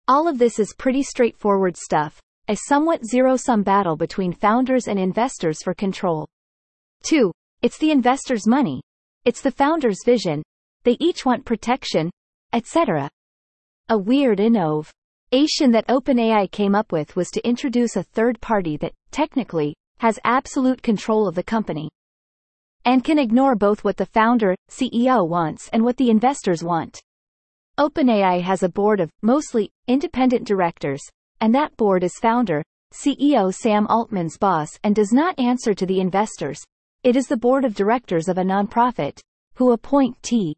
All 0.09 0.29
of 0.29 0.39
this 0.39 0.59
is 0.59 0.75
pretty 0.77 1.03
straightforward 1.03 1.77
stuff, 1.77 2.21
a 2.49 2.57
somewhat 2.69 3.05
zero-sum 3.05 3.63
battle 3.63 3.97
between 3.97 4.33
founders 4.33 4.89
and 4.89 4.99
investors 4.99 5.63
for 5.63 5.75
control. 5.75 6.27
2. 7.05 7.33
It's 7.63 7.79
the 7.79 7.91
investor's 7.91 8.47
money. 8.47 8.81
It's 9.25 9.41
the 9.43 9.51
founder's 9.51 10.05
vision. 10.05 10.43
They 10.85 10.97
each 11.01 11.25
want 11.25 11.45
protection, 11.45 12.11
etc. 12.53 13.11
A 13.89 13.97
weird 13.97 14.41
innovation 14.41 15.71
that 15.71 15.87
OpenAI 15.87 16.51
came 16.51 16.75
up 16.75 16.91
with 16.91 17.15
was 17.15 17.31
to 17.31 17.47
introduce 17.47 17.95
a 17.95 18.03
third 18.03 18.41
party 18.41 18.77
that, 18.79 18.95
technically, 19.13 19.77
has 19.99 20.19
absolute 20.25 20.83
control 20.83 21.29
of 21.29 21.37
the 21.37 21.45
company 21.45 21.89
and 22.85 23.05
can 23.05 23.17
ignore 23.17 23.55
both 23.55 23.85
what 23.85 23.97
the 23.97 24.07
founder, 24.07 24.57
CEO 24.69 25.29
wants 25.29 25.69
and 25.73 25.85
what 25.85 25.97
the 25.99 26.11
investors 26.11 26.65
want. 26.65 27.01
OpenAI 27.79 28.43
has 28.43 28.65
a 28.65 28.69
board 28.69 28.99
of, 28.99 29.09
mostly, 29.23 29.71
independent 29.87 30.49
directors, 30.49 31.03
and 31.41 31.55
that 31.55 31.77
board 31.77 32.03
is 32.03 32.19
founder, 32.21 32.65
CEO 32.93 33.55
Sam 33.55 33.87
Altman's 33.87 34.37
boss 34.37 34.71
and 34.83 34.97
does 34.97 35.13
not 35.13 35.39
answer 35.39 35.75
to 35.75 35.87
the 35.87 36.01
investors. 36.01 36.61
It 37.05 37.15
is 37.15 37.29
the 37.29 37.37
board 37.37 37.65
of 37.65 37.77
directors 37.77 38.27
of 38.27 38.37
a 38.37 38.43
nonprofit, 38.43 39.21
who 39.55 39.71
appoint 39.71 40.21
T. 40.25 40.57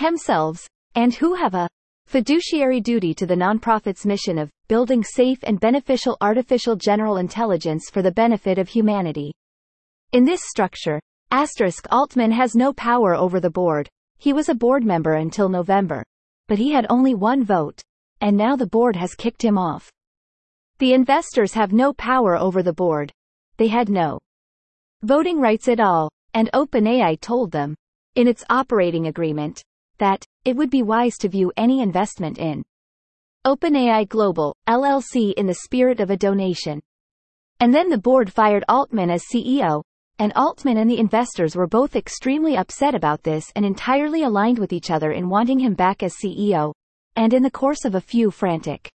themselves, 0.00 0.66
and 0.96 1.14
who 1.14 1.34
have 1.34 1.54
a 1.54 1.68
fiduciary 2.06 2.80
duty 2.80 3.14
to 3.14 3.26
the 3.26 3.34
nonprofit's 3.34 4.04
mission 4.04 4.38
of 4.38 4.50
building 4.68 5.02
safe 5.02 5.38
and 5.42 5.60
beneficial 5.60 6.16
artificial 6.20 6.76
general 6.76 7.16
intelligence 7.16 7.90
for 7.90 8.02
the 8.02 8.12
benefit 8.12 8.58
of 8.58 8.68
humanity. 8.68 9.32
In 10.12 10.24
this 10.24 10.42
structure, 10.44 11.00
Asterisk 11.30 11.86
Altman 11.90 12.32
has 12.32 12.54
no 12.54 12.72
power 12.72 13.14
over 13.14 13.40
the 13.40 13.50
board. 13.50 13.88
He 14.18 14.32
was 14.32 14.48
a 14.48 14.54
board 14.54 14.84
member 14.84 15.14
until 15.14 15.48
November. 15.48 16.04
But 16.46 16.58
he 16.58 16.72
had 16.72 16.86
only 16.90 17.14
one 17.14 17.44
vote. 17.44 17.80
And 18.20 18.36
now 18.36 18.54
the 18.54 18.66
board 18.66 18.96
has 18.96 19.14
kicked 19.14 19.42
him 19.42 19.56
off. 19.56 19.90
The 20.78 20.92
investors 20.92 21.54
have 21.54 21.72
no 21.72 21.92
power 21.92 22.36
over 22.36 22.62
the 22.62 22.72
board. 22.72 23.10
They 23.56 23.68
had 23.68 23.88
no 23.88 24.18
voting 25.02 25.40
rights 25.40 25.68
at 25.68 25.80
all, 25.80 26.10
and 26.34 26.50
OpenAI 26.52 27.20
told 27.20 27.50
them, 27.50 27.74
in 28.14 28.28
its 28.28 28.44
operating 28.50 29.06
agreement, 29.06 29.62
that 30.02 30.24
it 30.44 30.56
would 30.56 30.68
be 30.68 30.82
wise 30.82 31.16
to 31.18 31.28
view 31.28 31.52
any 31.56 31.80
investment 31.80 32.36
in 32.36 32.64
OpenAI 33.46 34.08
Global, 34.08 34.52
LLC 34.68 35.32
in 35.34 35.46
the 35.46 35.60
spirit 35.62 36.00
of 36.00 36.10
a 36.10 36.16
donation. 36.16 36.80
And 37.60 37.72
then 37.72 37.88
the 37.88 37.98
board 37.98 38.32
fired 38.32 38.64
Altman 38.68 39.10
as 39.10 39.22
CEO, 39.32 39.80
and 40.18 40.32
Altman 40.34 40.78
and 40.78 40.90
the 40.90 40.98
investors 40.98 41.54
were 41.54 41.68
both 41.68 41.94
extremely 41.94 42.56
upset 42.56 42.96
about 42.96 43.22
this 43.22 43.52
and 43.54 43.64
entirely 43.64 44.24
aligned 44.24 44.58
with 44.58 44.72
each 44.72 44.90
other 44.90 45.12
in 45.12 45.28
wanting 45.28 45.60
him 45.60 45.74
back 45.74 46.02
as 46.02 46.16
CEO. 46.16 46.72
And 47.14 47.32
in 47.32 47.44
the 47.44 47.50
course 47.62 47.84
of 47.84 47.94
a 47.94 48.00
few 48.00 48.32
frantic 48.32 48.90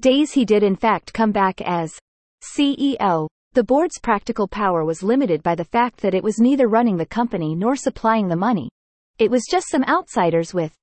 days 0.00 0.30
he 0.30 0.44
did 0.44 0.62
in 0.62 0.76
fact 0.76 1.12
come 1.12 1.32
back 1.32 1.60
as 1.60 1.98
CEO. 2.54 3.26
The 3.54 3.64
board's 3.64 3.98
practical 3.98 4.46
power 4.46 4.84
was 4.84 5.02
limited 5.02 5.42
by 5.42 5.56
the 5.56 5.64
fact 5.64 6.00
that 6.02 6.14
it 6.14 6.22
was 6.22 6.38
neither 6.38 6.68
running 6.68 6.98
the 6.98 7.04
company 7.04 7.56
nor 7.56 7.74
supplying 7.74 8.28
the 8.28 8.36
money. 8.36 8.70
It 9.20 9.30
was 9.30 9.46
just 9.48 9.68
some 9.70 9.84
outsiders 9.84 10.52
with 10.52 10.74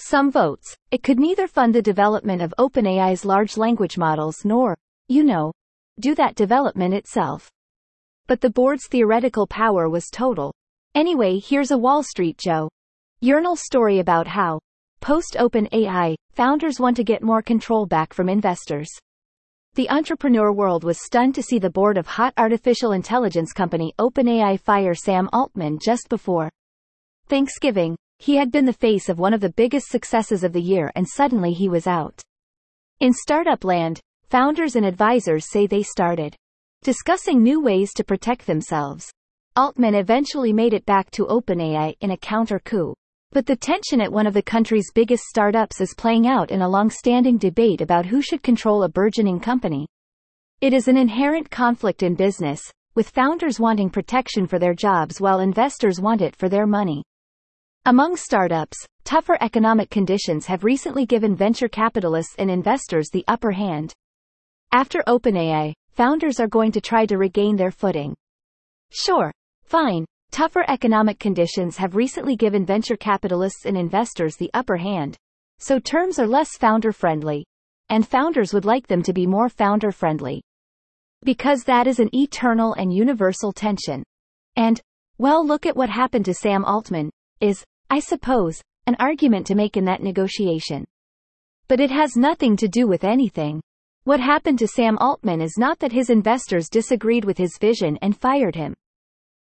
some 0.00 0.32
votes. 0.32 0.76
It 0.90 1.04
could 1.04 1.20
neither 1.20 1.46
fund 1.46 1.72
the 1.72 1.82
development 1.82 2.42
of 2.42 2.52
OpenAI's 2.58 3.24
large 3.24 3.56
language 3.56 3.96
models 3.96 4.44
nor, 4.44 4.76
you 5.06 5.22
know, 5.22 5.52
do 6.00 6.16
that 6.16 6.34
development 6.34 6.94
itself 6.94 7.48
but 8.28 8.42
the 8.42 8.50
board's 8.50 8.86
theoretical 8.86 9.46
power 9.46 9.88
was 9.88 10.10
total. 10.10 10.52
Anyway, 10.94 11.40
here's 11.40 11.70
a 11.70 11.78
Wall 11.78 12.02
Street 12.02 12.36
Joe. 12.36 12.68
Journal 13.22 13.56
story 13.56 14.00
about 14.00 14.26
how, 14.26 14.60
post 15.00 15.36
OpenAI, 15.40 16.14
founders 16.32 16.78
want 16.78 16.94
to 16.98 17.04
get 17.04 17.22
more 17.22 17.40
control 17.40 17.86
back 17.86 18.12
from 18.12 18.28
investors. 18.28 18.90
The 19.74 19.88
entrepreneur 19.88 20.52
world 20.52 20.84
was 20.84 21.02
stunned 21.02 21.34
to 21.36 21.42
see 21.42 21.58
the 21.58 21.70
board 21.70 21.96
of 21.96 22.06
hot 22.06 22.34
artificial 22.36 22.92
intelligence 22.92 23.52
company 23.54 23.94
OpenAI 23.98 24.60
fire 24.60 24.94
Sam 24.94 25.30
Altman 25.32 25.78
just 25.78 26.10
before 26.10 26.50
Thanksgiving. 27.28 27.96
He 28.18 28.36
had 28.36 28.50
been 28.50 28.64
the 28.64 28.72
face 28.72 29.08
of 29.08 29.18
one 29.18 29.34
of 29.34 29.40
the 29.40 29.52
biggest 29.52 29.88
successes 29.88 30.42
of 30.42 30.52
the 30.52 30.62
year 30.62 30.90
and 30.96 31.06
suddenly 31.06 31.52
he 31.52 31.68
was 31.68 31.86
out. 31.86 32.20
In 33.00 33.12
startup 33.12 33.64
land, 33.64 34.00
founders 34.28 34.74
and 34.74 34.84
advisors 34.84 35.50
say 35.50 35.66
they 35.66 35.82
started 35.82 36.34
discussing 36.82 37.42
new 37.42 37.60
ways 37.60 37.92
to 37.94 38.04
protect 38.04 38.46
themselves. 38.46 39.10
Altman 39.56 39.94
eventually 39.94 40.52
made 40.52 40.72
it 40.72 40.86
back 40.86 41.10
to 41.12 41.26
OpenAI 41.26 41.94
in 42.00 42.12
a 42.12 42.16
counter 42.16 42.60
coup. 42.60 42.94
But 43.30 43.44
the 43.44 43.56
tension 43.56 44.00
at 44.00 44.12
one 44.12 44.26
of 44.26 44.34
the 44.34 44.42
country's 44.42 44.90
biggest 44.94 45.24
startups 45.24 45.80
is 45.80 45.94
playing 45.98 46.26
out 46.26 46.50
in 46.50 46.62
a 46.62 46.68
long-standing 46.68 47.36
debate 47.36 47.80
about 47.80 48.06
who 48.06 48.22
should 48.22 48.42
control 48.42 48.84
a 48.84 48.88
burgeoning 48.88 49.38
company. 49.38 49.86
It 50.60 50.72
is 50.72 50.88
an 50.88 50.96
inherent 50.96 51.50
conflict 51.50 52.02
in 52.02 52.14
business, 52.14 52.62
with 52.94 53.10
founders 53.10 53.60
wanting 53.60 53.90
protection 53.90 54.46
for 54.46 54.58
their 54.58 54.74
jobs 54.74 55.20
while 55.20 55.40
investors 55.40 56.00
want 56.00 56.22
it 56.22 56.34
for 56.34 56.48
their 56.48 56.66
money. 56.66 57.04
Among 57.88 58.16
startups, 58.16 58.76
tougher 59.04 59.38
economic 59.40 59.88
conditions 59.88 60.44
have 60.44 60.62
recently 60.62 61.06
given 61.06 61.34
venture 61.34 61.68
capitalists 61.68 62.34
and 62.38 62.50
investors 62.50 63.08
the 63.08 63.24
upper 63.26 63.50
hand. 63.50 63.94
After 64.72 65.02
OpenAI, 65.08 65.72
founders 65.88 66.38
are 66.38 66.48
going 66.48 66.70
to 66.72 66.82
try 66.82 67.06
to 67.06 67.16
regain 67.16 67.56
their 67.56 67.70
footing. 67.70 68.14
Sure. 68.90 69.32
Fine. 69.64 70.04
Tougher 70.30 70.66
economic 70.68 71.18
conditions 71.18 71.78
have 71.78 71.96
recently 71.96 72.36
given 72.36 72.66
venture 72.66 72.98
capitalists 72.98 73.64
and 73.64 73.74
investors 73.74 74.36
the 74.36 74.50
upper 74.52 74.76
hand. 74.76 75.16
So 75.58 75.78
terms 75.78 76.18
are 76.18 76.26
less 76.26 76.58
founder 76.58 76.92
friendly. 76.92 77.46
And 77.88 78.06
founders 78.06 78.52
would 78.52 78.66
like 78.66 78.86
them 78.86 79.02
to 79.04 79.14
be 79.14 79.26
more 79.26 79.48
founder 79.48 79.92
friendly. 79.92 80.42
Because 81.24 81.64
that 81.64 81.86
is 81.86 82.00
an 82.00 82.14
eternal 82.14 82.74
and 82.74 82.92
universal 82.92 83.50
tension. 83.50 84.02
And, 84.56 84.78
well, 85.16 85.42
look 85.42 85.64
at 85.64 85.74
what 85.74 85.88
happened 85.88 86.26
to 86.26 86.34
Sam 86.34 86.66
Altman, 86.66 87.08
is, 87.40 87.64
I 87.90 88.00
suppose, 88.00 88.60
an 88.86 88.96
argument 88.98 89.46
to 89.46 89.54
make 89.54 89.76
in 89.76 89.84
that 89.86 90.02
negotiation. 90.02 90.84
But 91.68 91.80
it 91.80 91.90
has 91.90 92.16
nothing 92.16 92.56
to 92.56 92.68
do 92.68 92.86
with 92.86 93.04
anything. 93.04 93.60
What 94.04 94.20
happened 94.20 94.58
to 94.60 94.68
Sam 94.68 94.96
Altman 94.98 95.40
is 95.40 95.58
not 95.58 95.78
that 95.80 95.92
his 95.92 96.10
investors 96.10 96.68
disagreed 96.68 97.24
with 97.24 97.38
his 97.38 97.58
vision 97.58 97.98
and 98.00 98.16
fired 98.16 98.54
him. 98.54 98.74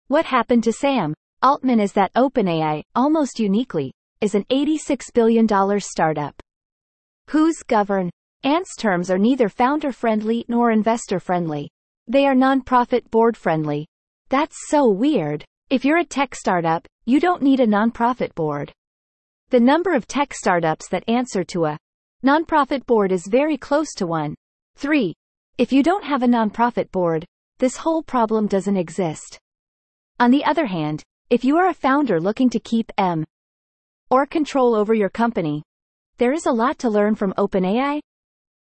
What 0.08 0.26
happened 0.26 0.64
to 0.66 0.74
Sam 0.74 1.14
Altman 1.42 1.80
is 1.80 1.94
that 1.94 2.14
OpenAI, 2.14 2.82
almost 2.96 3.40
uniquely, 3.40 3.94
is 4.22 4.36
an 4.36 4.44
$86 4.52 5.14
billion 5.14 5.48
startup. 5.80 6.42
Whose 7.30 7.58
govern 7.68 8.10
Ants 8.44 8.76
terms 8.76 9.10
are 9.10 9.18
neither 9.18 9.50
founder 9.50 9.92
friendly 9.92 10.46
nor 10.48 10.70
investor 10.70 11.20
friendly. 11.20 11.68
They 12.08 12.28
are 12.28 12.36
nonprofit 12.36 13.10
board 13.10 13.36
friendly. 13.36 13.88
That's 14.30 14.56
so 14.68 14.88
weird. 14.88 15.44
If 15.72 15.84
you're 15.84 15.98
a 15.98 16.06
tech 16.06 16.36
startup, 16.36 16.86
you 17.06 17.20
don't 17.20 17.42
need 17.42 17.60
a 17.60 17.66
nonprofit 17.66 18.36
board. 18.36 18.72
The 19.50 19.60
number 19.60 19.96
of 19.96 20.06
tech 20.06 20.32
startups 20.32 20.88
that 20.90 21.10
answer 21.10 21.44
to 21.46 21.66
a 21.66 21.80
nonprofit 22.24 22.86
board 22.86 23.12
is 23.12 23.28
very 23.28 23.58
close 23.58 23.92
to 23.96 24.06
one. 24.06 24.36
3. 24.76 25.12
If 25.58 25.74
you 25.74 25.82
don't 25.82 26.04
have 26.04 26.22
a 26.22 26.28
nonprofit 26.28 26.92
board, 26.92 27.26
this 27.58 27.78
whole 27.78 28.04
problem 28.04 28.46
doesn't 28.46 28.78
exist. 28.78 29.40
On 30.20 30.30
the 30.30 30.46
other 30.46 30.68
hand, 30.68 31.02
if 31.32 31.44
you 31.44 31.58
are 31.58 31.70
a 31.70 31.74
founder 31.74 32.22
looking 32.22 32.52
to 32.52 32.60
keep 32.60 32.92
M 33.00 33.26
or 34.12 34.28
control 34.28 34.76
over 34.76 34.94
your 34.94 35.10
company, 35.10 35.64
there 36.18 36.34
is 36.34 36.46
a 36.46 36.52
lot 36.52 36.78
to 36.80 36.92
learn 36.92 37.16
from 37.16 37.34
OpenAI. 37.40 38.02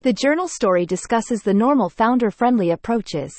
The 0.03 0.13
journal 0.13 0.47
story 0.47 0.85
discusses 0.85 1.43
the 1.43 1.55
normal 1.55 1.89
founder-friendly 1.89 2.71
approaches. 2.71 3.33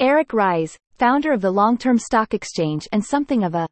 Eric 0.00 0.32
Ries, 0.32 0.78
founder 0.98 1.32
of 1.32 1.40
the 1.40 1.50
Long-Term 1.50 1.98
Stock 1.98 2.34
Exchange 2.34 2.86
and 2.92 3.04
something 3.04 3.42
of 3.42 3.54
a 3.54 3.68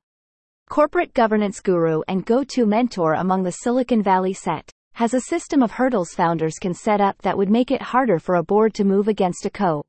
corporate 0.68 1.14
governance 1.14 1.60
guru 1.60 2.02
and 2.08 2.26
go-to 2.26 2.66
mentor 2.66 3.14
among 3.14 3.42
the 3.42 3.52
Silicon 3.52 4.02
Valley 4.02 4.32
set, 4.32 4.70
has 4.94 5.14
a 5.14 5.20
system 5.20 5.62
of 5.62 5.70
hurdles 5.70 6.14
founders 6.14 6.54
can 6.60 6.74
set 6.74 7.00
up 7.00 7.16
that 7.22 7.36
would 7.36 7.50
make 7.50 7.70
it 7.70 7.82
harder 7.82 8.18
for 8.18 8.36
a 8.36 8.42
board 8.42 8.74
to 8.74 8.84
move 8.84 9.08
against 9.08 9.46
a 9.46 9.50
co. 9.50 9.84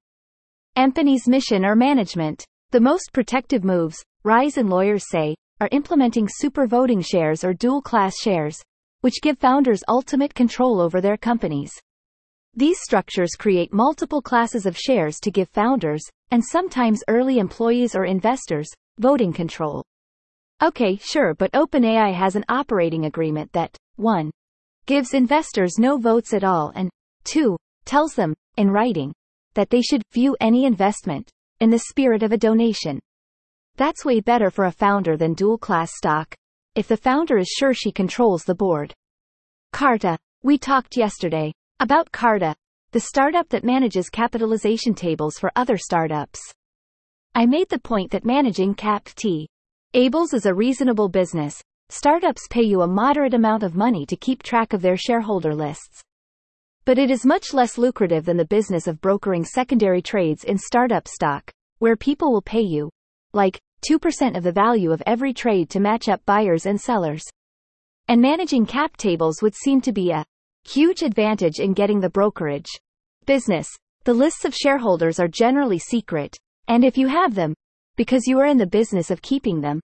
Company's 0.75 1.27
mission 1.27 1.65
or 1.65 1.75
management. 1.75 2.45
The 2.71 2.79
most 2.79 3.11
protective 3.13 3.63
moves, 3.63 4.03
Ries 4.23 4.57
and 4.57 4.69
lawyers 4.69 5.09
say, 5.09 5.35
are 5.59 5.69
implementing 5.71 6.27
super 6.29 6.67
voting 6.67 7.01
shares 7.01 7.43
or 7.43 7.53
dual 7.53 7.81
class 7.81 8.13
shares, 8.17 8.61
which 9.01 9.21
give 9.21 9.37
founders 9.37 9.83
ultimate 9.87 10.33
control 10.33 10.79
over 10.79 11.01
their 11.01 11.17
companies. 11.17 11.71
These 12.55 12.77
structures 12.81 13.31
create 13.31 13.73
multiple 13.73 14.21
classes 14.21 14.67
of 14.67 14.77
shares 14.77 15.19
to 15.21 15.31
give 15.31 15.49
founders, 15.49 16.03
and 16.29 16.43
sometimes 16.45 17.03
early 17.07 17.39
employees 17.39 17.95
or 17.95 18.05
investors, 18.05 18.69
voting 18.99 19.33
control. 19.33 19.83
Okay, 20.61 20.97
sure, 20.97 21.33
but 21.33 21.51
OpenAI 21.53 22.13
has 22.13 22.35
an 22.35 22.45
operating 22.49 23.05
agreement 23.05 23.51
that 23.53 23.75
1. 23.95 24.29
gives 24.85 25.15
investors 25.15 25.79
no 25.79 25.97
votes 25.97 26.31
at 26.31 26.43
all 26.43 26.71
and 26.75 26.91
2. 27.23 27.57
tells 27.85 28.13
them, 28.13 28.35
in 28.55 28.69
writing, 28.69 29.11
that 29.55 29.71
they 29.71 29.81
should 29.81 30.03
view 30.13 30.37
any 30.39 30.65
investment 30.65 31.31
in 31.59 31.71
the 31.71 31.79
spirit 31.79 32.21
of 32.21 32.31
a 32.31 32.37
donation. 32.37 32.99
That's 33.77 34.05
way 34.05 34.19
better 34.19 34.51
for 34.51 34.65
a 34.65 34.71
founder 34.71 35.17
than 35.17 35.33
dual 35.33 35.57
class 35.57 35.95
stock, 35.95 36.35
if 36.75 36.87
the 36.87 36.97
founder 36.97 37.39
is 37.39 37.47
sure 37.47 37.73
she 37.73 37.91
controls 37.91 38.43
the 38.43 38.53
board. 38.53 38.93
Carta. 39.71 40.19
We 40.43 40.59
talked 40.59 40.97
yesterday 40.97 41.51
about 41.79 42.11
Carta, 42.11 42.55
the 42.91 42.99
startup 42.99 43.49
that 43.49 43.63
manages 43.63 44.09
capitalization 44.09 44.93
tables 44.93 45.37
for 45.37 45.51
other 45.55 45.77
startups. 45.77 46.39
I 47.35 47.45
made 47.45 47.69
the 47.69 47.79
point 47.79 48.11
that 48.11 48.25
managing 48.25 48.75
cap 48.75 49.09
tables 49.15 50.33
is 50.33 50.45
a 50.45 50.53
reasonable 50.53 51.09
business. 51.09 51.61
Startups 51.89 52.47
pay 52.49 52.61
you 52.61 52.81
a 52.81 52.87
moderate 52.87 53.33
amount 53.33 53.63
of 53.63 53.75
money 53.75 54.05
to 54.05 54.15
keep 54.15 54.43
track 54.43 54.73
of 54.73 54.81
their 54.81 54.97
shareholder 54.97 55.55
lists. 55.55 56.01
But 56.85 56.97
it 56.97 57.09
is 57.09 57.25
much 57.25 57.53
less 57.53 57.77
lucrative 57.77 58.25
than 58.25 58.37
the 58.37 58.45
business 58.45 58.87
of 58.87 59.01
brokering 59.01 59.43
secondary 59.43 60.01
trades 60.01 60.43
in 60.43 60.57
startup 60.57 61.07
stock, 61.07 61.51
where 61.79 61.95
people 61.95 62.31
will 62.31 62.41
pay 62.41 62.61
you, 62.61 62.89
like, 63.33 63.59
2% 63.89 64.37
of 64.37 64.43
the 64.43 64.51
value 64.51 64.91
of 64.91 65.01
every 65.05 65.33
trade 65.33 65.69
to 65.71 65.79
match 65.79 66.07
up 66.07 66.21
buyers 66.25 66.65
and 66.65 66.79
sellers. 66.79 67.23
And 68.07 68.21
managing 68.21 68.65
cap 68.65 68.97
tables 68.97 69.41
would 69.41 69.55
seem 69.55 69.81
to 69.81 69.91
be 69.91 70.11
a 70.11 70.25
Huge 70.65 71.01
advantage 71.01 71.59
in 71.59 71.73
getting 71.73 71.99
the 71.99 72.09
brokerage. 72.09 72.69
Business. 73.25 73.67
The 74.05 74.13
lists 74.13 74.45
of 74.45 74.55
shareholders 74.55 75.19
are 75.19 75.27
generally 75.27 75.77
secret, 75.77 76.37
and 76.67 76.85
if 76.85 76.97
you 76.97 77.07
have 77.07 77.35
them, 77.35 77.53
because 77.97 78.27
you 78.27 78.39
are 78.39 78.45
in 78.45 78.57
the 78.57 78.65
business 78.65 79.11
of 79.11 79.21
keeping 79.21 79.61
them, 79.61 79.81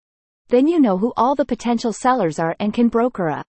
then 0.47 0.67
you 0.67 0.79
know 0.79 0.97
who 0.97 1.13
all 1.17 1.35
the 1.35 1.45
potential 1.45 1.91
sellers 1.93 2.39
are 2.39 2.55
and 2.59 2.73
can 2.73 2.87
broker 2.87 3.27
a 3.27 3.43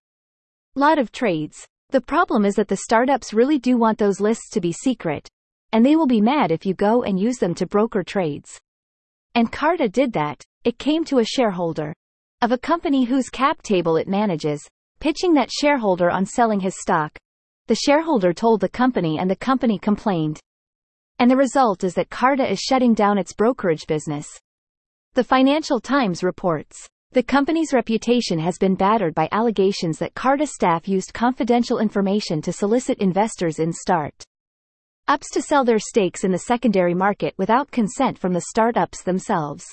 lot 0.75 0.99
of 0.99 1.11
trades. 1.11 1.65
The 1.89 2.01
problem 2.01 2.45
is 2.45 2.55
that 2.55 2.67
the 2.67 2.77
startups 2.77 3.33
really 3.33 3.59
do 3.59 3.77
want 3.77 3.97
those 3.97 4.21
lists 4.21 4.49
to 4.51 4.61
be 4.61 4.71
secret, 4.71 5.27
and 5.71 5.85
they 5.85 5.95
will 5.95 6.07
be 6.07 6.21
mad 6.21 6.51
if 6.51 6.65
you 6.65 6.73
go 6.73 7.03
and 7.03 7.19
use 7.19 7.37
them 7.37 7.55
to 7.55 7.65
broker 7.65 8.03
trades. 8.03 8.59
And 9.35 9.51
Carta 9.51 9.89
did 9.89 10.13
that. 10.13 10.43
It 10.63 10.77
came 10.77 11.05
to 11.05 11.19
a 11.19 11.25
shareholder 11.25 11.93
of 12.41 12.51
a 12.51 12.57
company 12.57 13.05
whose 13.05 13.29
cap 13.29 13.61
table 13.61 13.97
it 13.97 14.07
manages, 14.07 14.61
pitching 15.01 15.33
that 15.33 15.51
shareholder 15.51 16.09
on 16.09 16.25
selling 16.25 16.61
his 16.61 16.79
stock. 16.79 17.17
The 17.67 17.75
shareholder 17.75 18.31
told 18.31 18.61
the 18.61 18.69
company 18.69 19.17
and 19.19 19.29
the 19.29 19.35
company 19.35 19.77
complained. 19.77 20.39
And 21.19 21.29
the 21.29 21.35
result 21.35 21.83
is 21.83 21.95
that 21.95 22.09
Carta 22.09 22.49
is 22.49 22.59
shutting 22.59 22.93
down 22.93 23.17
its 23.17 23.33
brokerage 23.33 23.85
business. 23.87 24.29
The 25.15 25.23
Financial 25.23 25.81
Times 25.81 26.23
reports. 26.23 26.87
The 27.11 27.23
company's 27.23 27.73
reputation 27.73 28.39
has 28.39 28.57
been 28.57 28.75
battered 28.75 29.13
by 29.13 29.27
allegations 29.33 29.99
that 29.99 30.13
Carta 30.13 30.47
staff 30.47 30.87
used 30.87 31.13
confidential 31.13 31.79
information 31.79 32.41
to 32.43 32.53
solicit 32.53 32.99
investors 32.99 33.59
in 33.59 33.73
start 33.73 34.23
ups 35.07 35.29
to 35.31 35.41
sell 35.41 35.65
their 35.65 35.79
stakes 35.79 36.23
in 36.23 36.31
the 36.31 36.37
secondary 36.39 36.93
market 36.93 37.33
without 37.37 37.71
consent 37.71 38.17
from 38.17 38.31
the 38.31 38.45
startups 38.49 39.03
themselves. 39.03 39.65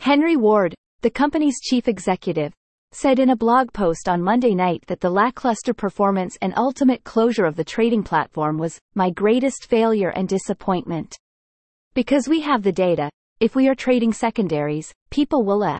Henry 0.00 0.36
Ward, 0.36 0.74
the 1.02 1.10
company's 1.10 1.60
chief 1.60 1.86
executive, 1.86 2.52
said 2.94 3.18
in 3.18 3.30
a 3.30 3.36
blog 3.36 3.72
post 3.72 4.08
on 4.08 4.22
Monday 4.22 4.54
night 4.54 4.84
that 4.86 5.00
the 5.00 5.10
lackluster 5.10 5.74
performance 5.74 6.38
and 6.40 6.54
ultimate 6.56 7.02
closure 7.02 7.44
of 7.44 7.56
the 7.56 7.64
trading 7.64 8.04
platform 8.04 8.56
was 8.56 8.78
my 8.94 9.10
greatest 9.10 9.66
failure 9.66 10.10
and 10.10 10.28
disappointment. 10.28 11.18
Because 11.94 12.28
we 12.28 12.40
have 12.42 12.62
the 12.62 12.72
data, 12.72 13.10
if 13.40 13.56
we 13.56 13.66
are 13.66 13.74
trading 13.74 14.12
secondaries, 14.12 14.92
people 15.10 15.44
will 15.44 15.64
uh, 15.64 15.78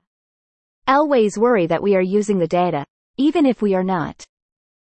always 0.89 1.39
worry 1.39 1.67
that 1.69 1.83
we 1.83 1.95
are 1.95 2.03
using 2.03 2.39
the 2.39 2.49
data, 2.49 2.85
even 3.17 3.47
if 3.47 3.63
we 3.63 3.75
are 3.75 3.85
not. 3.85 4.25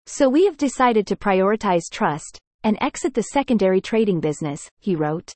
So 0.06 0.30
we 0.30 0.46
have 0.46 0.58
decided 0.58 1.06
to 1.08 1.18
prioritize 1.18 1.84
trust 1.92 2.40
and 2.64 2.78
exit 2.80 3.14
the 3.14 3.24
secondary 3.24 3.82
trading 3.82 4.22
business, 4.22 4.70
he 4.80 4.96
wrote. 4.96 5.34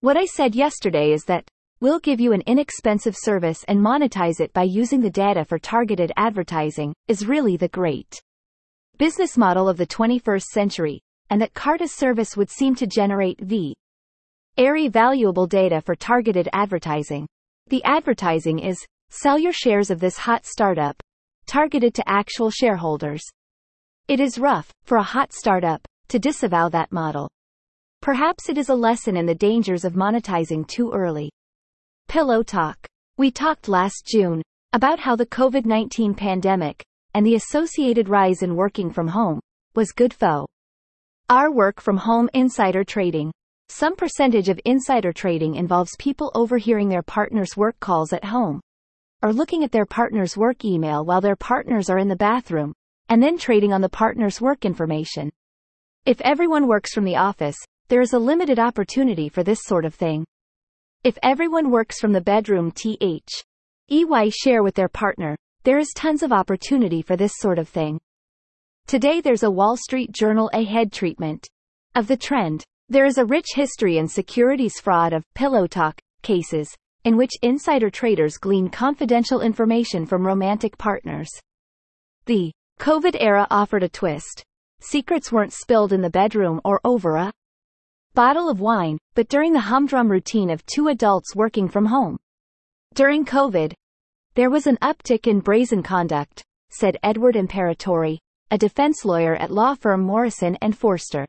What 0.00 0.16
I 0.16 0.24
said 0.24 0.54
yesterday 0.54 1.12
is 1.12 1.24
that 1.24 1.48
We'll 1.80 2.00
give 2.00 2.18
you 2.18 2.32
an 2.32 2.42
inexpensive 2.44 3.16
service 3.16 3.62
and 3.68 3.78
monetize 3.78 4.40
it 4.40 4.52
by 4.52 4.64
using 4.64 5.00
the 5.00 5.10
data 5.10 5.44
for 5.44 5.60
targeted 5.60 6.10
advertising, 6.16 6.92
is 7.06 7.28
really 7.28 7.56
the 7.56 7.68
great 7.68 8.20
business 8.96 9.36
model 9.36 9.68
of 9.68 9.76
the 9.76 9.86
21st 9.86 10.42
century, 10.42 11.00
and 11.30 11.40
that 11.40 11.54
Carta's 11.54 11.94
service 11.94 12.36
would 12.36 12.50
seem 12.50 12.74
to 12.74 12.86
generate 12.88 13.38
the 13.40 13.76
airy 14.56 14.88
valuable 14.88 15.46
data 15.46 15.80
for 15.80 15.94
targeted 15.94 16.48
advertising. 16.52 17.28
The 17.68 17.84
advertising 17.84 18.58
is, 18.58 18.84
sell 19.10 19.38
your 19.38 19.52
shares 19.52 19.88
of 19.88 20.00
this 20.00 20.18
hot 20.18 20.46
startup, 20.46 21.00
targeted 21.46 21.94
to 21.94 22.08
actual 22.08 22.50
shareholders. 22.50 23.22
It 24.08 24.18
is 24.18 24.36
rough, 24.36 24.72
for 24.82 24.96
a 24.96 25.02
hot 25.04 25.32
startup, 25.32 25.86
to 26.08 26.18
disavow 26.18 26.70
that 26.70 26.90
model. 26.90 27.30
Perhaps 28.00 28.48
it 28.48 28.58
is 28.58 28.68
a 28.68 28.74
lesson 28.74 29.16
in 29.16 29.26
the 29.26 29.34
dangers 29.36 29.84
of 29.84 29.92
monetizing 29.92 30.66
too 30.66 30.90
early. 30.92 31.30
Pillow 32.08 32.42
Talk. 32.42 32.86
We 33.18 33.30
talked 33.30 33.68
last 33.68 34.06
June 34.06 34.40
about 34.72 34.98
how 34.98 35.14
the 35.14 35.26
COVID 35.26 35.66
19 35.66 36.14
pandemic 36.14 36.82
and 37.12 37.24
the 37.24 37.34
associated 37.34 38.08
rise 38.08 38.42
in 38.42 38.56
working 38.56 38.90
from 38.90 39.08
home 39.08 39.40
was 39.74 39.92
good 39.92 40.14
for 40.14 40.46
our 41.28 41.52
work 41.52 41.82
from 41.82 41.98
home 41.98 42.30
insider 42.32 42.82
trading. 42.82 43.30
Some 43.68 43.94
percentage 43.94 44.48
of 44.48 44.58
insider 44.64 45.12
trading 45.12 45.56
involves 45.56 45.96
people 45.98 46.32
overhearing 46.34 46.88
their 46.88 47.02
partner's 47.02 47.58
work 47.58 47.78
calls 47.78 48.14
at 48.14 48.24
home 48.24 48.62
or 49.22 49.34
looking 49.34 49.62
at 49.62 49.70
their 49.70 49.84
partner's 49.84 50.34
work 50.34 50.64
email 50.64 51.04
while 51.04 51.20
their 51.20 51.36
partners 51.36 51.90
are 51.90 51.98
in 51.98 52.08
the 52.08 52.16
bathroom 52.16 52.72
and 53.10 53.22
then 53.22 53.36
trading 53.36 53.74
on 53.74 53.82
the 53.82 53.88
partner's 53.90 54.40
work 54.40 54.64
information. 54.64 55.28
If 56.06 56.22
everyone 56.22 56.68
works 56.68 56.94
from 56.94 57.04
the 57.04 57.16
office, 57.16 57.58
there 57.88 58.00
is 58.00 58.14
a 58.14 58.18
limited 58.18 58.58
opportunity 58.58 59.28
for 59.28 59.42
this 59.42 59.60
sort 59.64 59.84
of 59.84 59.94
thing. 59.94 60.24
If 61.04 61.16
everyone 61.22 61.70
works 61.70 62.00
from 62.00 62.12
the 62.12 62.20
bedroom 62.20 62.72
th. 62.72 62.98
EY 63.88 64.30
share 64.30 64.64
with 64.64 64.74
their 64.74 64.88
partner, 64.88 65.36
there 65.62 65.78
is 65.78 65.92
tons 65.94 66.24
of 66.24 66.32
opportunity 66.32 67.02
for 67.02 67.16
this 67.16 67.34
sort 67.36 67.60
of 67.60 67.68
thing. 67.68 68.00
Today 68.88 69.20
there's 69.20 69.44
a 69.44 69.50
Wall 69.50 69.76
Street 69.76 70.10
Journal 70.10 70.50
ahead 70.52 70.92
treatment 70.92 71.46
of 71.94 72.08
the 72.08 72.16
trend. 72.16 72.64
There 72.88 73.04
is 73.04 73.16
a 73.16 73.24
rich 73.24 73.46
history 73.54 73.98
in 73.98 74.08
securities 74.08 74.80
fraud 74.80 75.12
of 75.12 75.22
pillow 75.34 75.68
talk 75.68 76.00
cases 76.22 76.68
in 77.04 77.16
which 77.16 77.38
insider 77.42 77.90
traders 77.90 78.36
glean 78.36 78.68
confidential 78.68 79.40
information 79.40 80.04
from 80.04 80.26
romantic 80.26 80.76
partners. 80.78 81.30
The 82.26 82.50
COVID 82.80 83.16
era 83.20 83.46
offered 83.50 83.84
a 83.84 83.88
twist. 83.88 84.42
Secrets 84.80 85.30
weren't 85.30 85.52
spilled 85.52 85.92
in 85.92 86.02
the 86.02 86.10
bedroom 86.10 86.60
or 86.64 86.80
over 86.84 87.14
a 87.14 87.32
bottle 88.18 88.48
of 88.48 88.58
wine, 88.58 88.98
but 89.14 89.28
during 89.28 89.52
the 89.52 89.60
humdrum 89.60 90.10
routine 90.10 90.50
of 90.50 90.66
two 90.66 90.88
adults 90.88 91.36
working 91.36 91.68
from 91.68 91.86
home. 91.86 92.16
During 92.96 93.24
COVID, 93.24 93.72
there 94.34 94.50
was 94.50 94.66
an 94.66 94.76
uptick 94.82 95.28
in 95.28 95.38
brazen 95.38 95.84
conduct, 95.84 96.42
said 96.68 96.98
Edward 97.04 97.36
Imperatori, 97.36 98.18
a 98.50 98.58
defense 98.58 99.04
lawyer 99.04 99.36
at 99.36 99.52
law 99.52 99.76
firm 99.76 100.00
Morrison 100.00 100.56
and 100.60 100.76
Foerster. 100.76 101.28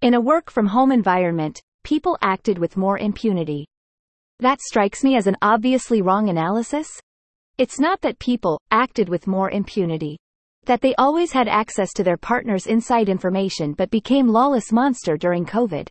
In 0.00 0.14
a 0.14 0.20
work 0.22 0.50
from 0.50 0.68
home 0.68 0.90
environment, 0.90 1.60
people 1.84 2.16
acted 2.22 2.56
with 2.56 2.78
more 2.78 2.96
impunity. 2.96 3.66
That 4.40 4.62
strikes 4.62 5.04
me 5.04 5.18
as 5.18 5.26
an 5.26 5.36
obviously 5.42 6.00
wrong 6.00 6.30
analysis. 6.30 6.88
It's 7.58 7.78
not 7.78 8.00
that 8.00 8.18
people 8.18 8.58
acted 8.70 9.10
with 9.10 9.26
more 9.26 9.50
impunity. 9.50 10.16
That 10.64 10.80
they 10.80 10.94
always 10.94 11.32
had 11.32 11.46
access 11.46 11.92
to 11.92 12.02
their 12.02 12.16
partner's 12.16 12.66
inside 12.66 13.10
information 13.10 13.74
but 13.74 13.90
became 13.90 14.28
lawless 14.28 14.72
monster 14.72 15.18
during 15.18 15.44
COVID. 15.44 15.88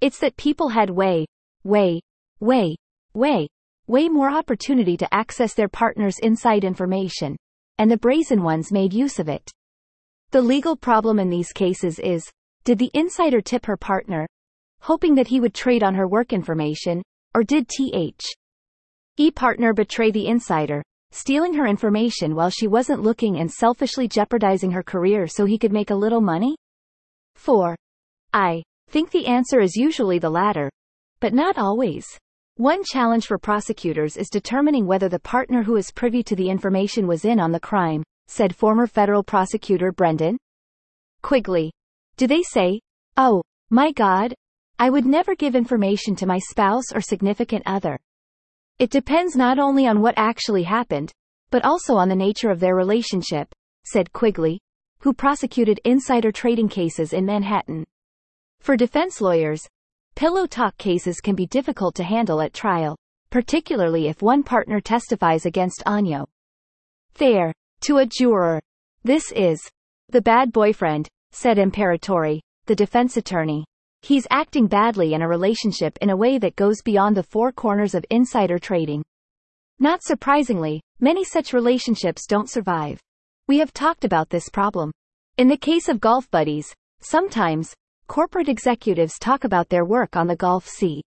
It's 0.00 0.18
that 0.18 0.36
people 0.36 0.68
had 0.68 0.90
way, 0.90 1.26
way, 1.64 2.00
way, 2.38 2.76
way, 3.14 3.48
way 3.86 4.08
more 4.08 4.30
opportunity 4.30 4.96
to 4.98 5.14
access 5.14 5.54
their 5.54 5.68
partner's 5.68 6.18
inside 6.18 6.64
information, 6.64 7.36
and 7.78 7.90
the 7.90 7.96
brazen 7.96 8.42
ones 8.42 8.70
made 8.70 8.92
use 8.92 9.18
of 9.18 9.28
it. 9.28 9.50
The 10.32 10.42
legal 10.42 10.76
problem 10.76 11.18
in 11.18 11.30
these 11.30 11.52
cases 11.52 11.98
is 11.98 12.28
Did 12.64 12.78
the 12.78 12.90
insider 12.92 13.40
tip 13.40 13.64
her 13.66 13.76
partner, 13.76 14.26
hoping 14.80 15.14
that 15.14 15.28
he 15.28 15.40
would 15.40 15.54
trade 15.54 15.82
on 15.82 15.94
her 15.94 16.06
work 16.06 16.32
information, 16.32 17.02
or 17.34 17.42
did 17.42 17.68
TH? 17.68 18.26
E 19.16 19.30
partner 19.30 19.72
betray 19.72 20.10
the 20.10 20.26
insider, 20.26 20.82
stealing 21.10 21.54
her 21.54 21.66
information 21.66 22.34
while 22.34 22.50
she 22.50 22.66
wasn't 22.66 23.02
looking 23.02 23.38
and 23.38 23.50
selfishly 23.50 24.08
jeopardizing 24.08 24.72
her 24.72 24.82
career 24.82 25.26
so 25.26 25.46
he 25.46 25.56
could 25.56 25.72
make 25.72 25.90
a 25.90 25.94
little 25.94 26.20
money? 26.20 26.54
4. 27.36 27.74
I 28.34 28.62
think 28.88 29.10
the 29.10 29.26
answer 29.26 29.60
is 29.60 29.76
usually 29.76 30.18
the 30.18 30.30
latter, 30.30 30.70
but 31.20 31.34
not 31.34 31.58
always. 31.58 32.06
One 32.56 32.82
challenge 32.84 33.26
for 33.26 33.38
prosecutors 33.38 34.16
is 34.16 34.30
determining 34.30 34.86
whether 34.86 35.08
the 35.08 35.18
partner 35.18 35.62
who 35.62 35.76
is 35.76 35.90
privy 35.90 36.22
to 36.22 36.34
the 36.36 36.48
information 36.48 37.06
was 37.06 37.24
in 37.24 37.38
on 37.38 37.52
the 37.52 37.60
crime, 37.60 38.02
said 38.28 38.56
former 38.56 38.86
federal 38.86 39.22
prosecutor 39.22 39.92
Brendan 39.92 40.38
Quigley. 41.22 41.70
Do 42.16 42.26
they 42.26 42.42
say, 42.42 42.80
oh, 43.16 43.42
my 43.70 43.92
God, 43.92 44.34
I 44.78 44.90
would 44.90 45.04
never 45.04 45.34
give 45.34 45.54
information 45.54 46.16
to 46.16 46.26
my 46.26 46.38
spouse 46.38 46.92
or 46.94 47.00
significant 47.00 47.62
other? 47.66 47.98
It 48.78 48.90
depends 48.90 49.36
not 49.36 49.58
only 49.58 49.86
on 49.86 50.00
what 50.00 50.14
actually 50.16 50.62
happened, 50.62 51.12
but 51.50 51.64
also 51.64 51.96
on 51.96 52.08
the 52.08 52.14
nature 52.14 52.50
of 52.50 52.60
their 52.60 52.74
relationship, 52.74 53.48
said 53.84 54.12
Quigley, 54.12 54.60
who 55.00 55.12
prosecuted 55.12 55.80
insider 55.84 56.32
trading 56.32 56.68
cases 56.68 57.12
in 57.12 57.24
Manhattan. 57.24 57.84
For 58.60 58.76
defense 58.76 59.20
lawyers, 59.20 59.66
pillow 60.14 60.46
talk 60.46 60.76
cases 60.78 61.20
can 61.20 61.34
be 61.34 61.46
difficult 61.46 61.94
to 61.96 62.04
handle 62.04 62.40
at 62.40 62.52
trial, 62.52 62.96
particularly 63.30 64.08
if 64.08 64.22
one 64.22 64.42
partner 64.42 64.80
testifies 64.80 65.46
against 65.46 65.82
Anyo. 65.86 66.26
There, 67.14 67.52
to 67.82 67.98
a 67.98 68.06
juror. 68.06 68.60
This 69.04 69.32
is 69.32 69.60
the 70.08 70.20
bad 70.20 70.52
boyfriend, 70.52 71.08
said 71.30 71.58
Imperatori, 71.58 72.40
the 72.66 72.74
defense 72.74 73.16
attorney. 73.16 73.64
He's 74.02 74.26
acting 74.30 74.66
badly 74.66 75.14
in 75.14 75.22
a 75.22 75.28
relationship 75.28 75.98
in 76.00 76.10
a 76.10 76.16
way 76.16 76.38
that 76.38 76.56
goes 76.56 76.82
beyond 76.82 77.16
the 77.16 77.22
four 77.22 77.52
corners 77.52 77.94
of 77.94 78.04
insider 78.10 78.58
trading. 78.58 79.02
Not 79.78 80.02
surprisingly, 80.02 80.80
many 81.00 81.24
such 81.24 81.52
relationships 81.52 82.26
don't 82.26 82.48
survive. 82.48 83.00
We 83.48 83.58
have 83.58 83.72
talked 83.72 84.04
about 84.04 84.30
this 84.30 84.48
problem. 84.48 84.90
In 85.36 85.48
the 85.48 85.56
case 85.56 85.88
of 85.88 86.00
golf 86.00 86.30
buddies, 86.30 86.72
sometimes, 87.00 87.74
corporate 88.06 88.48
executives 88.48 89.18
talk 89.18 89.44
about 89.44 89.68
their 89.68 89.84
work 89.84 90.16
on 90.16 90.26
the 90.26 90.36
golf 90.36 90.66
sea. 90.66 91.02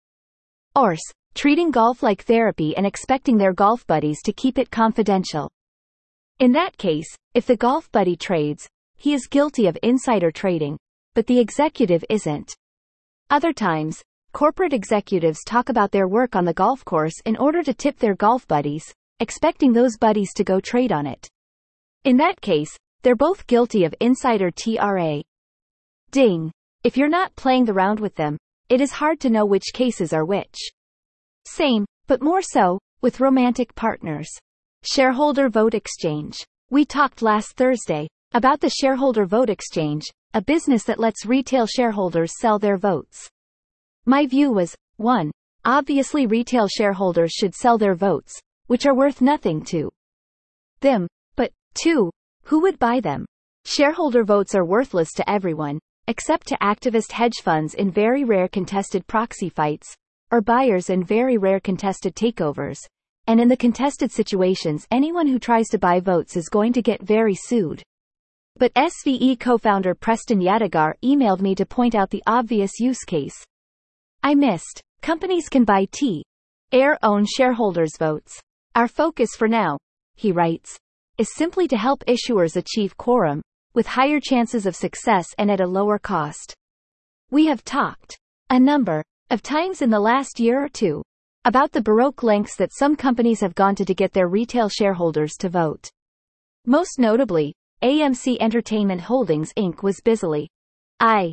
Ors, 0.75 1.01
treating 1.35 1.71
golf 1.71 2.01
like 2.01 2.23
therapy 2.23 2.75
and 2.75 2.85
expecting 2.85 3.37
their 3.37 3.53
golf 3.53 3.85
buddies 3.87 4.21
to 4.23 4.33
keep 4.33 4.57
it 4.57 4.71
confidential. 4.71 5.49
In 6.39 6.51
that 6.53 6.77
case, 6.77 7.07
if 7.33 7.45
the 7.45 7.57
golf 7.57 7.91
buddy 7.91 8.15
trades, 8.15 8.67
he 8.95 9.13
is 9.13 9.27
guilty 9.27 9.67
of 9.67 9.77
insider 9.83 10.31
trading, 10.31 10.77
but 11.13 11.27
the 11.27 11.39
executive 11.39 12.03
isn't. 12.09 12.55
Other 13.29 13.53
times, 13.53 14.01
corporate 14.33 14.73
executives 14.73 15.43
talk 15.45 15.69
about 15.69 15.91
their 15.91 16.07
work 16.07 16.35
on 16.35 16.45
the 16.45 16.53
golf 16.53 16.83
course 16.85 17.19
in 17.25 17.37
order 17.37 17.61
to 17.63 17.73
tip 17.73 17.97
their 17.99 18.15
golf 18.15 18.47
buddies, 18.47 18.85
expecting 19.19 19.73
those 19.73 19.97
buddies 19.97 20.33
to 20.33 20.43
go 20.43 20.59
trade 20.59 20.91
on 20.91 21.05
it. 21.05 21.27
In 22.03 22.17
that 22.17 22.39
case, 22.41 22.75
they're 23.03 23.15
both 23.15 23.47
guilty 23.47 23.83
of 23.83 23.95
insider 23.99 24.51
TRA. 24.51 25.23
Ding. 26.11 26.51
If 26.83 26.95
you're 26.95 27.09
not 27.09 27.35
playing 27.35 27.65
the 27.65 27.73
round 27.73 27.99
with 27.99 28.15
them, 28.15 28.37
it 28.69 28.81
is 28.81 28.91
hard 28.91 29.19
to 29.21 29.29
know 29.29 29.45
which 29.45 29.73
cases 29.73 30.13
are 30.13 30.25
which. 30.25 30.57
Same, 31.45 31.85
but 32.07 32.21
more 32.21 32.41
so, 32.41 32.79
with 33.01 33.19
romantic 33.19 33.73
partners. 33.75 34.29
Shareholder 34.83 35.49
vote 35.49 35.73
exchange. 35.73 36.45
We 36.69 36.85
talked 36.85 37.21
last 37.21 37.55
Thursday 37.55 38.07
about 38.33 38.59
the 38.59 38.69
shareholder 38.69 39.25
vote 39.25 39.49
exchange, 39.49 40.05
a 40.33 40.41
business 40.41 40.83
that 40.83 40.99
lets 40.99 41.25
retail 41.25 41.65
shareholders 41.65 42.33
sell 42.39 42.59
their 42.59 42.77
votes. 42.77 43.29
My 44.05 44.25
view 44.25 44.51
was 44.51 44.75
1. 44.97 45.31
Obviously, 45.65 46.27
retail 46.27 46.67
shareholders 46.67 47.31
should 47.31 47.55
sell 47.55 47.77
their 47.77 47.95
votes, 47.95 48.39
which 48.67 48.85
are 48.85 48.95
worth 48.95 49.21
nothing 49.21 49.63
to 49.65 49.89
them, 50.81 51.07
but 51.35 51.51
2. 51.83 52.11
Who 52.43 52.61
would 52.61 52.79
buy 52.79 52.99
them? 52.99 53.25
Shareholder 53.65 54.23
votes 54.23 54.55
are 54.55 54.65
worthless 54.65 55.11
to 55.13 55.29
everyone, 55.29 55.79
except 56.07 56.47
to 56.47 56.57
activist 56.57 57.11
hedge 57.11 57.41
funds 57.43 57.73
in 57.73 57.91
very 57.91 58.23
rare 58.23 58.47
contested 58.47 59.05
proxy 59.07 59.49
fights, 59.49 59.93
or 60.31 60.41
buyers 60.41 60.89
in 60.89 61.03
very 61.03 61.37
rare 61.37 61.59
contested 61.59 62.15
takeovers. 62.15 62.79
And 63.27 63.41
in 63.41 63.49
the 63.49 63.57
contested 63.57 64.11
situations, 64.11 64.87
anyone 64.89 65.27
who 65.27 65.39
tries 65.39 65.67
to 65.69 65.77
buy 65.77 65.99
votes 65.99 66.37
is 66.37 66.47
going 66.47 66.73
to 66.73 66.81
get 66.81 67.01
very 67.01 67.35
sued. 67.35 67.83
But 68.57 68.73
SVE 68.73 69.39
co-founder 69.39 69.93
Preston 69.95 70.39
Yadegar 70.39 70.93
emailed 71.03 71.41
me 71.41 71.53
to 71.55 71.65
point 71.65 71.93
out 71.93 72.09
the 72.09 72.23
obvious 72.25 72.79
use 72.79 73.03
case. 73.03 73.35
I 74.23 74.33
missed. 74.33 74.81
Companies 75.01 75.49
can 75.49 75.63
buy 75.63 75.87
T. 75.91 76.23
Air 76.71 76.97
own 77.03 77.25
shareholders' 77.25 77.97
votes. 77.99 78.39
Our 78.75 78.87
focus 78.87 79.31
for 79.37 79.47
now, 79.47 79.77
he 80.15 80.31
writes, 80.31 80.77
is 81.17 81.33
simply 81.35 81.67
to 81.67 81.77
help 81.77 82.03
issuers 82.07 82.55
achieve 82.55 82.97
quorum, 82.97 83.41
with 83.77 83.85
higher 83.85 84.19
chances 84.19 84.65
of 84.65 84.75
success 84.75 85.27
and 85.37 85.51
at 85.51 85.61
a 85.61 85.67
lower 85.67 85.99
cost. 85.99 86.51
We 87.29 87.45
have 87.45 87.63
talked 87.63 88.17
a 88.49 88.59
number 88.59 89.03
of 89.29 89.43
times 89.43 89.83
in 89.83 89.91
the 89.91 89.99
last 89.99 90.39
year 90.39 90.63
or 90.63 90.67
two 90.67 91.03
about 91.45 91.71
the 91.71 91.83
baroque 91.83 92.23
lengths 92.23 92.55
that 92.55 92.73
some 92.73 92.95
companies 92.95 93.39
have 93.41 93.53
gone 93.53 93.75
to 93.75 93.85
to 93.85 93.93
get 93.93 94.13
their 94.13 94.29
retail 94.29 94.67
shareholders 94.67 95.33
to 95.41 95.49
vote. 95.49 95.91
Most 96.65 96.97
notably, 96.97 97.53
AMC 97.83 98.37
Entertainment 98.39 99.01
Holdings 99.01 99.53
Inc. 99.53 99.83
was 99.83 100.01
busily 100.03 100.49
I. 100.99 101.31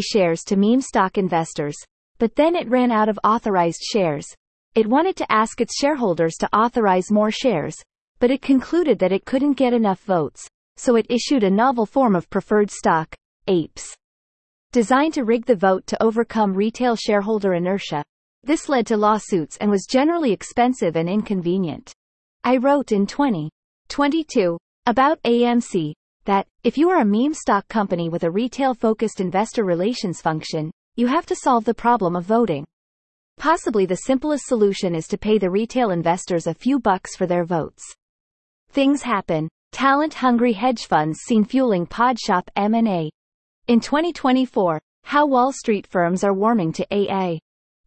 Shares 0.00 0.42
to 0.44 0.56
meme 0.56 0.80
stock 0.80 1.18
investors, 1.18 1.76
but 2.16 2.34
then 2.34 2.56
it 2.56 2.70
ran 2.70 2.90
out 2.90 3.10
of 3.10 3.18
authorized 3.22 3.82
shares. 3.82 4.26
It 4.74 4.86
wanted 4.86 5.16
to 5.16 5.30
ask 5.30 5.60
its 5.60 5.76
shareholders 5.76 6.36
to 6.36 6.48
authorize 6.56 7.10
more 7.10 7.30
shares, 7.30 7.76
but 8.20 8.30
it 8.30 8.40
concluded 8.40 9.00
that 9.00 9.12
it 9.12 9.26
couldn't 9.26 9.58
get 9.58 9.74
enough 9.74 10.00
votes, 10.04 10.48
so 10.76 10.96
it 10.96 11.06
issued 11.08 11.42
a 11.42 11.50
novel 11.50 11.86
form 11.86 12.14
of 12.14 12.30
preferred 12.30 12.70
stock, 12.70 13.14
APES. 13.46 13.94
Designed 14.72 15.14
to 15.14 15.24
rig 15.24 15.44
the 15.46 15.54
vote 15.54 15.86
to 15.88 16.02
overcome 16.02 16.54
retail 16.54 16.96
shareholder 16.96 17.54
inertia. 17.54 18.02
This 18.42 18.68
led 18.68 18.86
to 18.86 18.96
lawsuits 18.96 19.56
and 19.58 19.70
was 19.70 19.86
generally 19.88 20.32
expensive 20.32 20.96
and 20.96 21.08
inconvenient. 21.08 21.92
I 22.44 22.56
wrote 22.56 22.90
in 22.90 23.06
2022 23.06 24.58
About 24.86 25.22
AMC, 25.22 25.92
that, 26.24 26.46
if 26.64 26.78
you 26.78 26.90
are 26.90 27.00
a 27.00 27.04
meme 27.04 27.34
stock 27.34 27.68
company 27.68 28.08
with 28.08 28.24
a 28.24 28.30
retail-focused 28.30 29.20
investor 29.20 29.64
relations 29.64 30.20
function, 30.20 30.70
you 30.96 31.06
have 31.06 31.26
to 31.26 31.36
solve 31.36 31.64
the 31.64 31.74
problem 31.74 32.16
of 32.16 32.24
voting. 32.24 32.64
Possibly 33.38 33.86
the 33.86 33.96
simplest 33.96 34.46
solution 34.46 34.94
is 34.94 35.06
to 35.08 35.18
pay 35.18 35.38
the 35.38 35.50
retail 35.50 35.90
investors 35.90 36.46
a 36.46 36.54
few 36.54 36.78
bucks 36.78 37.16
for 37.16 37.26
their 37.26 37.44
votes. 37.44 37.82
Things 38.70 39.02
happen. 39.02 39.48
Talent-hungry 39.72 40.52
hedge 40.52 40.86
funds 40.86 41.20
seen 41.26 41.44
fueling 41.44 41.86
Podshop 41.86 42.42
M&A. 42.56 43.10
In 43.68 43.80
2024, 43.80 44.78
how 45.04 45.26
Wall 45.26 45.50
Street 45.50 45.86
firms 45.86 46.22
are 46.22 46.34
warming 46.34 46.72
to 46.74 46.86
AA. 46.90 47.38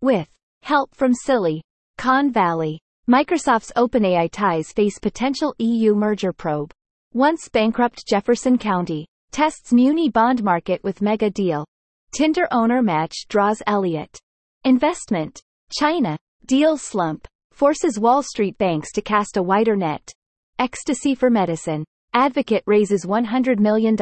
With 0.01 0.27
help 0.63 0.93
from 0.95 1.13
Silly 1.13 1.61
Con 1.97 2.31
Valley. 2.31 2.79
Microsoft's 3.07 3.71
OpenAI 3.77 4.29
ties 4.31 4.71
face 4.71 4.97
potential 4.97 5.53
EU 5.59 5.93
merger 5.93 6.33
probe. 6.33 6.71
Once 7.13 7.47
bankrupt 7.49 8.03
Jefferson 8.07 8.57
County 8.57 9.05
tests 9.31 9.71
muni 9.71 10.09
bond 10.09 10.43
market 10.43 10.83
with 10.83 11.03
mega 11.03 11.29
deal. 11.29 11.65
Tinder 12.11 12.47
owner 12.51 12.81
match 12.81 13.27
draws 13.29 13.61
Elliott. 13.67 14.17
Investment. 14.63 15.39
China. 15.71 16.17
Deal 16.47 16.77
slump. 16.77 17.27
Forces 17.51 17.99
Wall 17.99 18.23
Street 18.23 18.57
banks 18.57 18.91
to 18.93 19.01
cast 19.01 19.37
a 19.37 19.43
wider 19.43 19.75
net. 19.75 20.11
Ecstasy 20.57 21.13
for 21.15 21.29
medicine. 21.29 21.83
Advocate 22.13 22.63
raises 22.65 23.05
$100 23.05 23.59
million. 23.59 23.97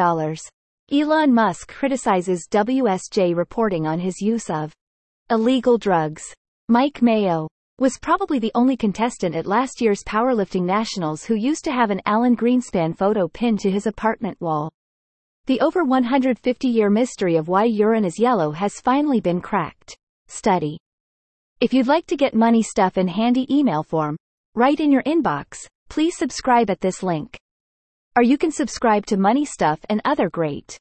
Elon 0.92 1.34
Musk 1.34 1.74
criticizes 1.74 2.48
WSJ 2.52 3.36
reporting 3.36 3.88
on 3.88 4.00
his 4.00 4.22
use 4.22 4.52
of 4.52 4.72
illegal 5.32 5.80
drugs. 5.80 6.24
Mike 6.70 7.02
Mayo 7.02 7.48
was 7.80 7.98
probably 8.00 8.38
the 8.38 8.52
only 8.54 8.78
contestant 8.78 9.36
at 9.36 9.48
last 9.48 9.82
year's 9.82 10.04
Powerlifting 10.04 10.62
Nationals 10.62 11.26
who 11.26 11.34
used 11.34 11.64
to 11.64 11.72
have 11.72 11.90
an 11.90 12.02
Alan 12.06 12.38
Greenspan 12.38 12.96
photo 12.96 13.28
pinned 13.28 13.60
to 13.62 13.72
his 13.72 13.88
apartment 13.88 14.40
wall. 14.40 14.72
The 15.48 15.60
over 15.60 15.84
150-year 15.84 16.92
mystery 16.92 17.36
of 17.36 17.48
why 17.48 17.64
urine 17.64 18.06
is 18.06 18.20
yellow 18.20 18.52
has 18.52 18.80
finally 18.80 19.22
been 19.22 19.42
cracked. 19.42 19.98
Study. 20.28 20.78
If 21.60 21.74
you'd 21.74 21.88
like 21.88 22.06
to 22.08 22.16
get 22.16 22.36
money 22.36 22.62
stuff 22.62 23.00
in 23.00 23.08
handy 23.08 23.52
email 23.52 23.82
form, 23.82 24.18
right 24.54 24.80
in 24.80 24.92
your 24.92 25.04
inbox, 25.04 25.66
please 25.94 26.18
subscribe 26.18 26.72
at 26.72 26.82
this 26.82 27.04
link. 27.04 27.38
Or 28.16 28.24
you 28.24 28.36
can 28.36 28.52
subscribe 28.52 29.06
to 29.06 29.16
Money 29.16 29.46
Stuff 29.46 29.80
and 29.90 30.02
other 30.04 30.28
great 30.28 30.76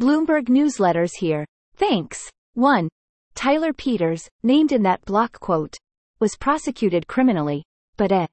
Bloomberg 0.00 0.48
newsletters 0.48 1.10
here. 1.18 1.44
Thanks. 1.76 2.30
1. 2.54 2.88
Tyler 3.34 3.74
Peters, 3.74 4.26
named 4.42 4.72
in 4.72 4.82
that 4.84 5.04
block 5.04 5.38
quote, 5.38 5.76
was 6.18 6.38
prosecuted 6.40 7.06
criminally, 7.06 7.62
but 7.98 8.10
a 8.10 8.26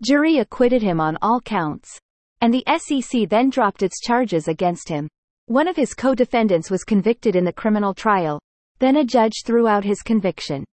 jury 0.00 0.38
acquitted 0.38 0.80
him 0.80 0.98
on 0.98 1.18
all 1.20 1.42
counts. 1.42 1.98
And 2.40 2.54
the 2.54 2.64
SEC 2.78 3.28
then 3.28 3.50
dropped 3.50 3.82
its 3.82 4.00
charges 4.00 4.48
against 4.48 4.88
him. 4.88 5.10
One 5.44 5.68
of 5.68 5.76
his 5.76 5.92
co-defendants 5.92 6.70
was 6.70 6.84
convicted 6.84 7.36
in 7.36 7.44
the 7.44 7.52
criminal 7.52 7.92
trial. 7.92 8.40
Then 8.78 8.96
a 8.96 9.04
judge 9.04 9.42
threw 9.44 9.68
out 9.68 9.84
his 9.84 10.00
conviction. 10.00 10.64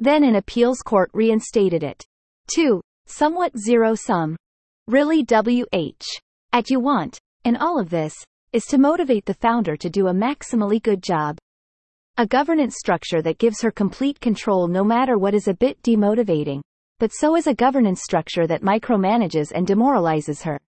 Then 0.00 0.24
an 0.24 0.34
appeals 0.34 0.80
court 0.80 1.08
reinstated 1.14 1.84
it. 1.84 2.04
2. 2.52 2.80
Somewhat 3.10 3.58
zero 3.58 3.94
sum. 3.94 4.36
Really 4.86 5.24
WH. 5.24 6.04
At 6.52 6.68
you 6.68 6.78
want, 6.78 7.18
and 7.42 7.56
all 7.56 7.80
of 7.80 7.88
this, 7.88 8.14
is 8.52 8.66
to 8.66 8.76
motivate 8.76 9.24
the 9.24 9.32
founder 9.32 9.78
to 9.78 9.88
do 9.88 10.08
a 10.08 10.12
maximally 10.12 10.82
good 10.82 11.02
job. 11.02 11.38
A 12.18 12.26
governance 12.26 12.74
structure 12.78 13.22
that 13.22 13.38
gives 13.38 13.62
her 13.62 13.70
complete 13.70 14.20
control 14.20 14.68
no 14.68 14.84
matter 14.84 15.16
what 15.16 15.32
is 15.32 15.48
a 15.48 15.54
bit 15.54 15.80
demotivating. 15.82 16.60
But 16.98 17.12
so 17.14 17.34
is 17.34 17.46
a 17.46 17.54
governance 17.54 18.02
structure 18.02 18.46
that 18.46 18.60
micromanages 18.60 19.52
and 19.54 19.66
demoralizes 19.66 20.42
her. 20.42 20.60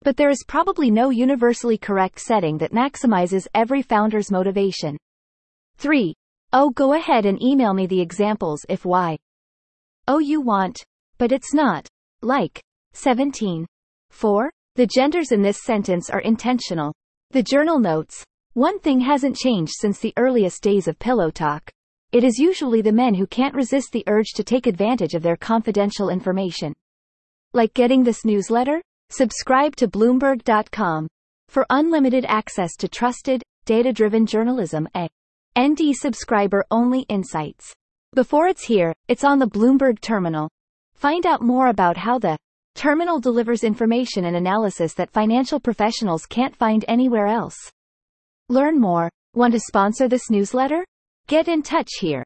But 0.00 0.16
there 0.16 0.30
is 0.30 0.44
probably 0.48 0.90
no 0.90 1.10
universally 1.10 1.76
correct 1.76 2.20
setting 2.20 2.56
that 2.56 2.72
maximizes 2.72 3.48
every 3.54 3.82
founder's 3.82 4.30
motivation. 4.30 4.96
3. 5.76 6.14
Oh, 6.54 6.70
go 6.70 6.94
ahead 6.94 7.26
and 7.26 7.42
email 7.42 7.74
me 7.74 7.86
the 7.86 8.00
examples 8.00 8.64
if 8.70 8.86
why. 8.86 9.18
Oh, 10.08 10.20
you 10.20 10.40
want, 10.40 10.82
but 11.18 11.32
it's 11.32 11.54
not. 11.54 11.86
Like. 12.22 12.60
17. 12.92 13.66
4. 14.10 14.50
The 14.76 14.86
genders 14.86 15.32
in 15.32 15.42
this 15.42 15.62
sentence 15.62 16.10
are 16.10 16.20
intentional. 16.20 16.92
The 17.30 17.42
journal 17.42 17.78
notes, 17.78 18.24
one 18.54 18.78
thing 18.78 19.00
hasn't 19.00 19.36
changed 19.36 19.72
since 19.76 19.98
the 19.98 20.14
earliest 20.16 20.62
days 20.62 20.88
of 20.88 20.98
Pillow 20.98 21.30
Talk. 21.30 21.70
It 22.12 22.24
is 22.24 22.38
usually 22.38 22.82
the 22.82 22.92
men 22.92 23.14
who 23.14 23.26
can't 23.26 23.54
resist 23.54 23.92
the 23.92 24.04
urge 24.06 24.32
to 24.34 24.44
take 24.44 24.66
advantage 24.66 25.14
of 25.14 25.22
their 25.22 25.36
confidential 25.36 26.08
information. 26.08 26.72
Like 27.52 27.74
getting 27.74 28.04
this 28.04 28.24
newsletter? 28.24 28.80
Subscribe 29.10 29.76
to 29.76 29.88
Bloomberg.com. 29.88 31.06
For 31.48 31.66
unlimited 31.70 32.24
access 32.26 32.76
to 32.76 32.88
trusted, 32.88 33.42
data-driven 33.66 34.26
journalism 34.26 34.88
a 34.94 35.08
ND 35.58 35.94
subscriber-only 35.94 37.00
insights. 37.08 37.72
Before 38.14 38.46
it's 38.46 38.64
here, 38.64 38.94
it's 39.08 39.24
on 39.24 39.38
the 39.38 39.48
Bloomberg 39.48 40.00
terminal. 40.00 40.48
Find 40.96 41.26
out 41.26 41.42
more 41.42 41.68
about 41.68 41.96
how 41.96 42.18
the 42.18 42.38
terminal 42.74 43.20
delivers 43.20 43.64
information 43.64 44.24
and 44.24 44.34
analysis 44.34 44.94
that 44.94 45.10
financial 45.10 45.60
professionals 45.60 46.24
can't 46.24 46.56
find 46.56 46.84
anywhere 46.88 47.26
else. 47.26 47.56
Learn 48.48 48.80
more. 48.80 49.10
Want 49.34 49.52
to 49.52 49.60
sponsor 49.60 50.08
this 50.08 50.30
newsletter? 50.30 50.84
Get 51.26 51.48
in 51.48 51.62
touch 51.62 51.90
here. 52.00 52.24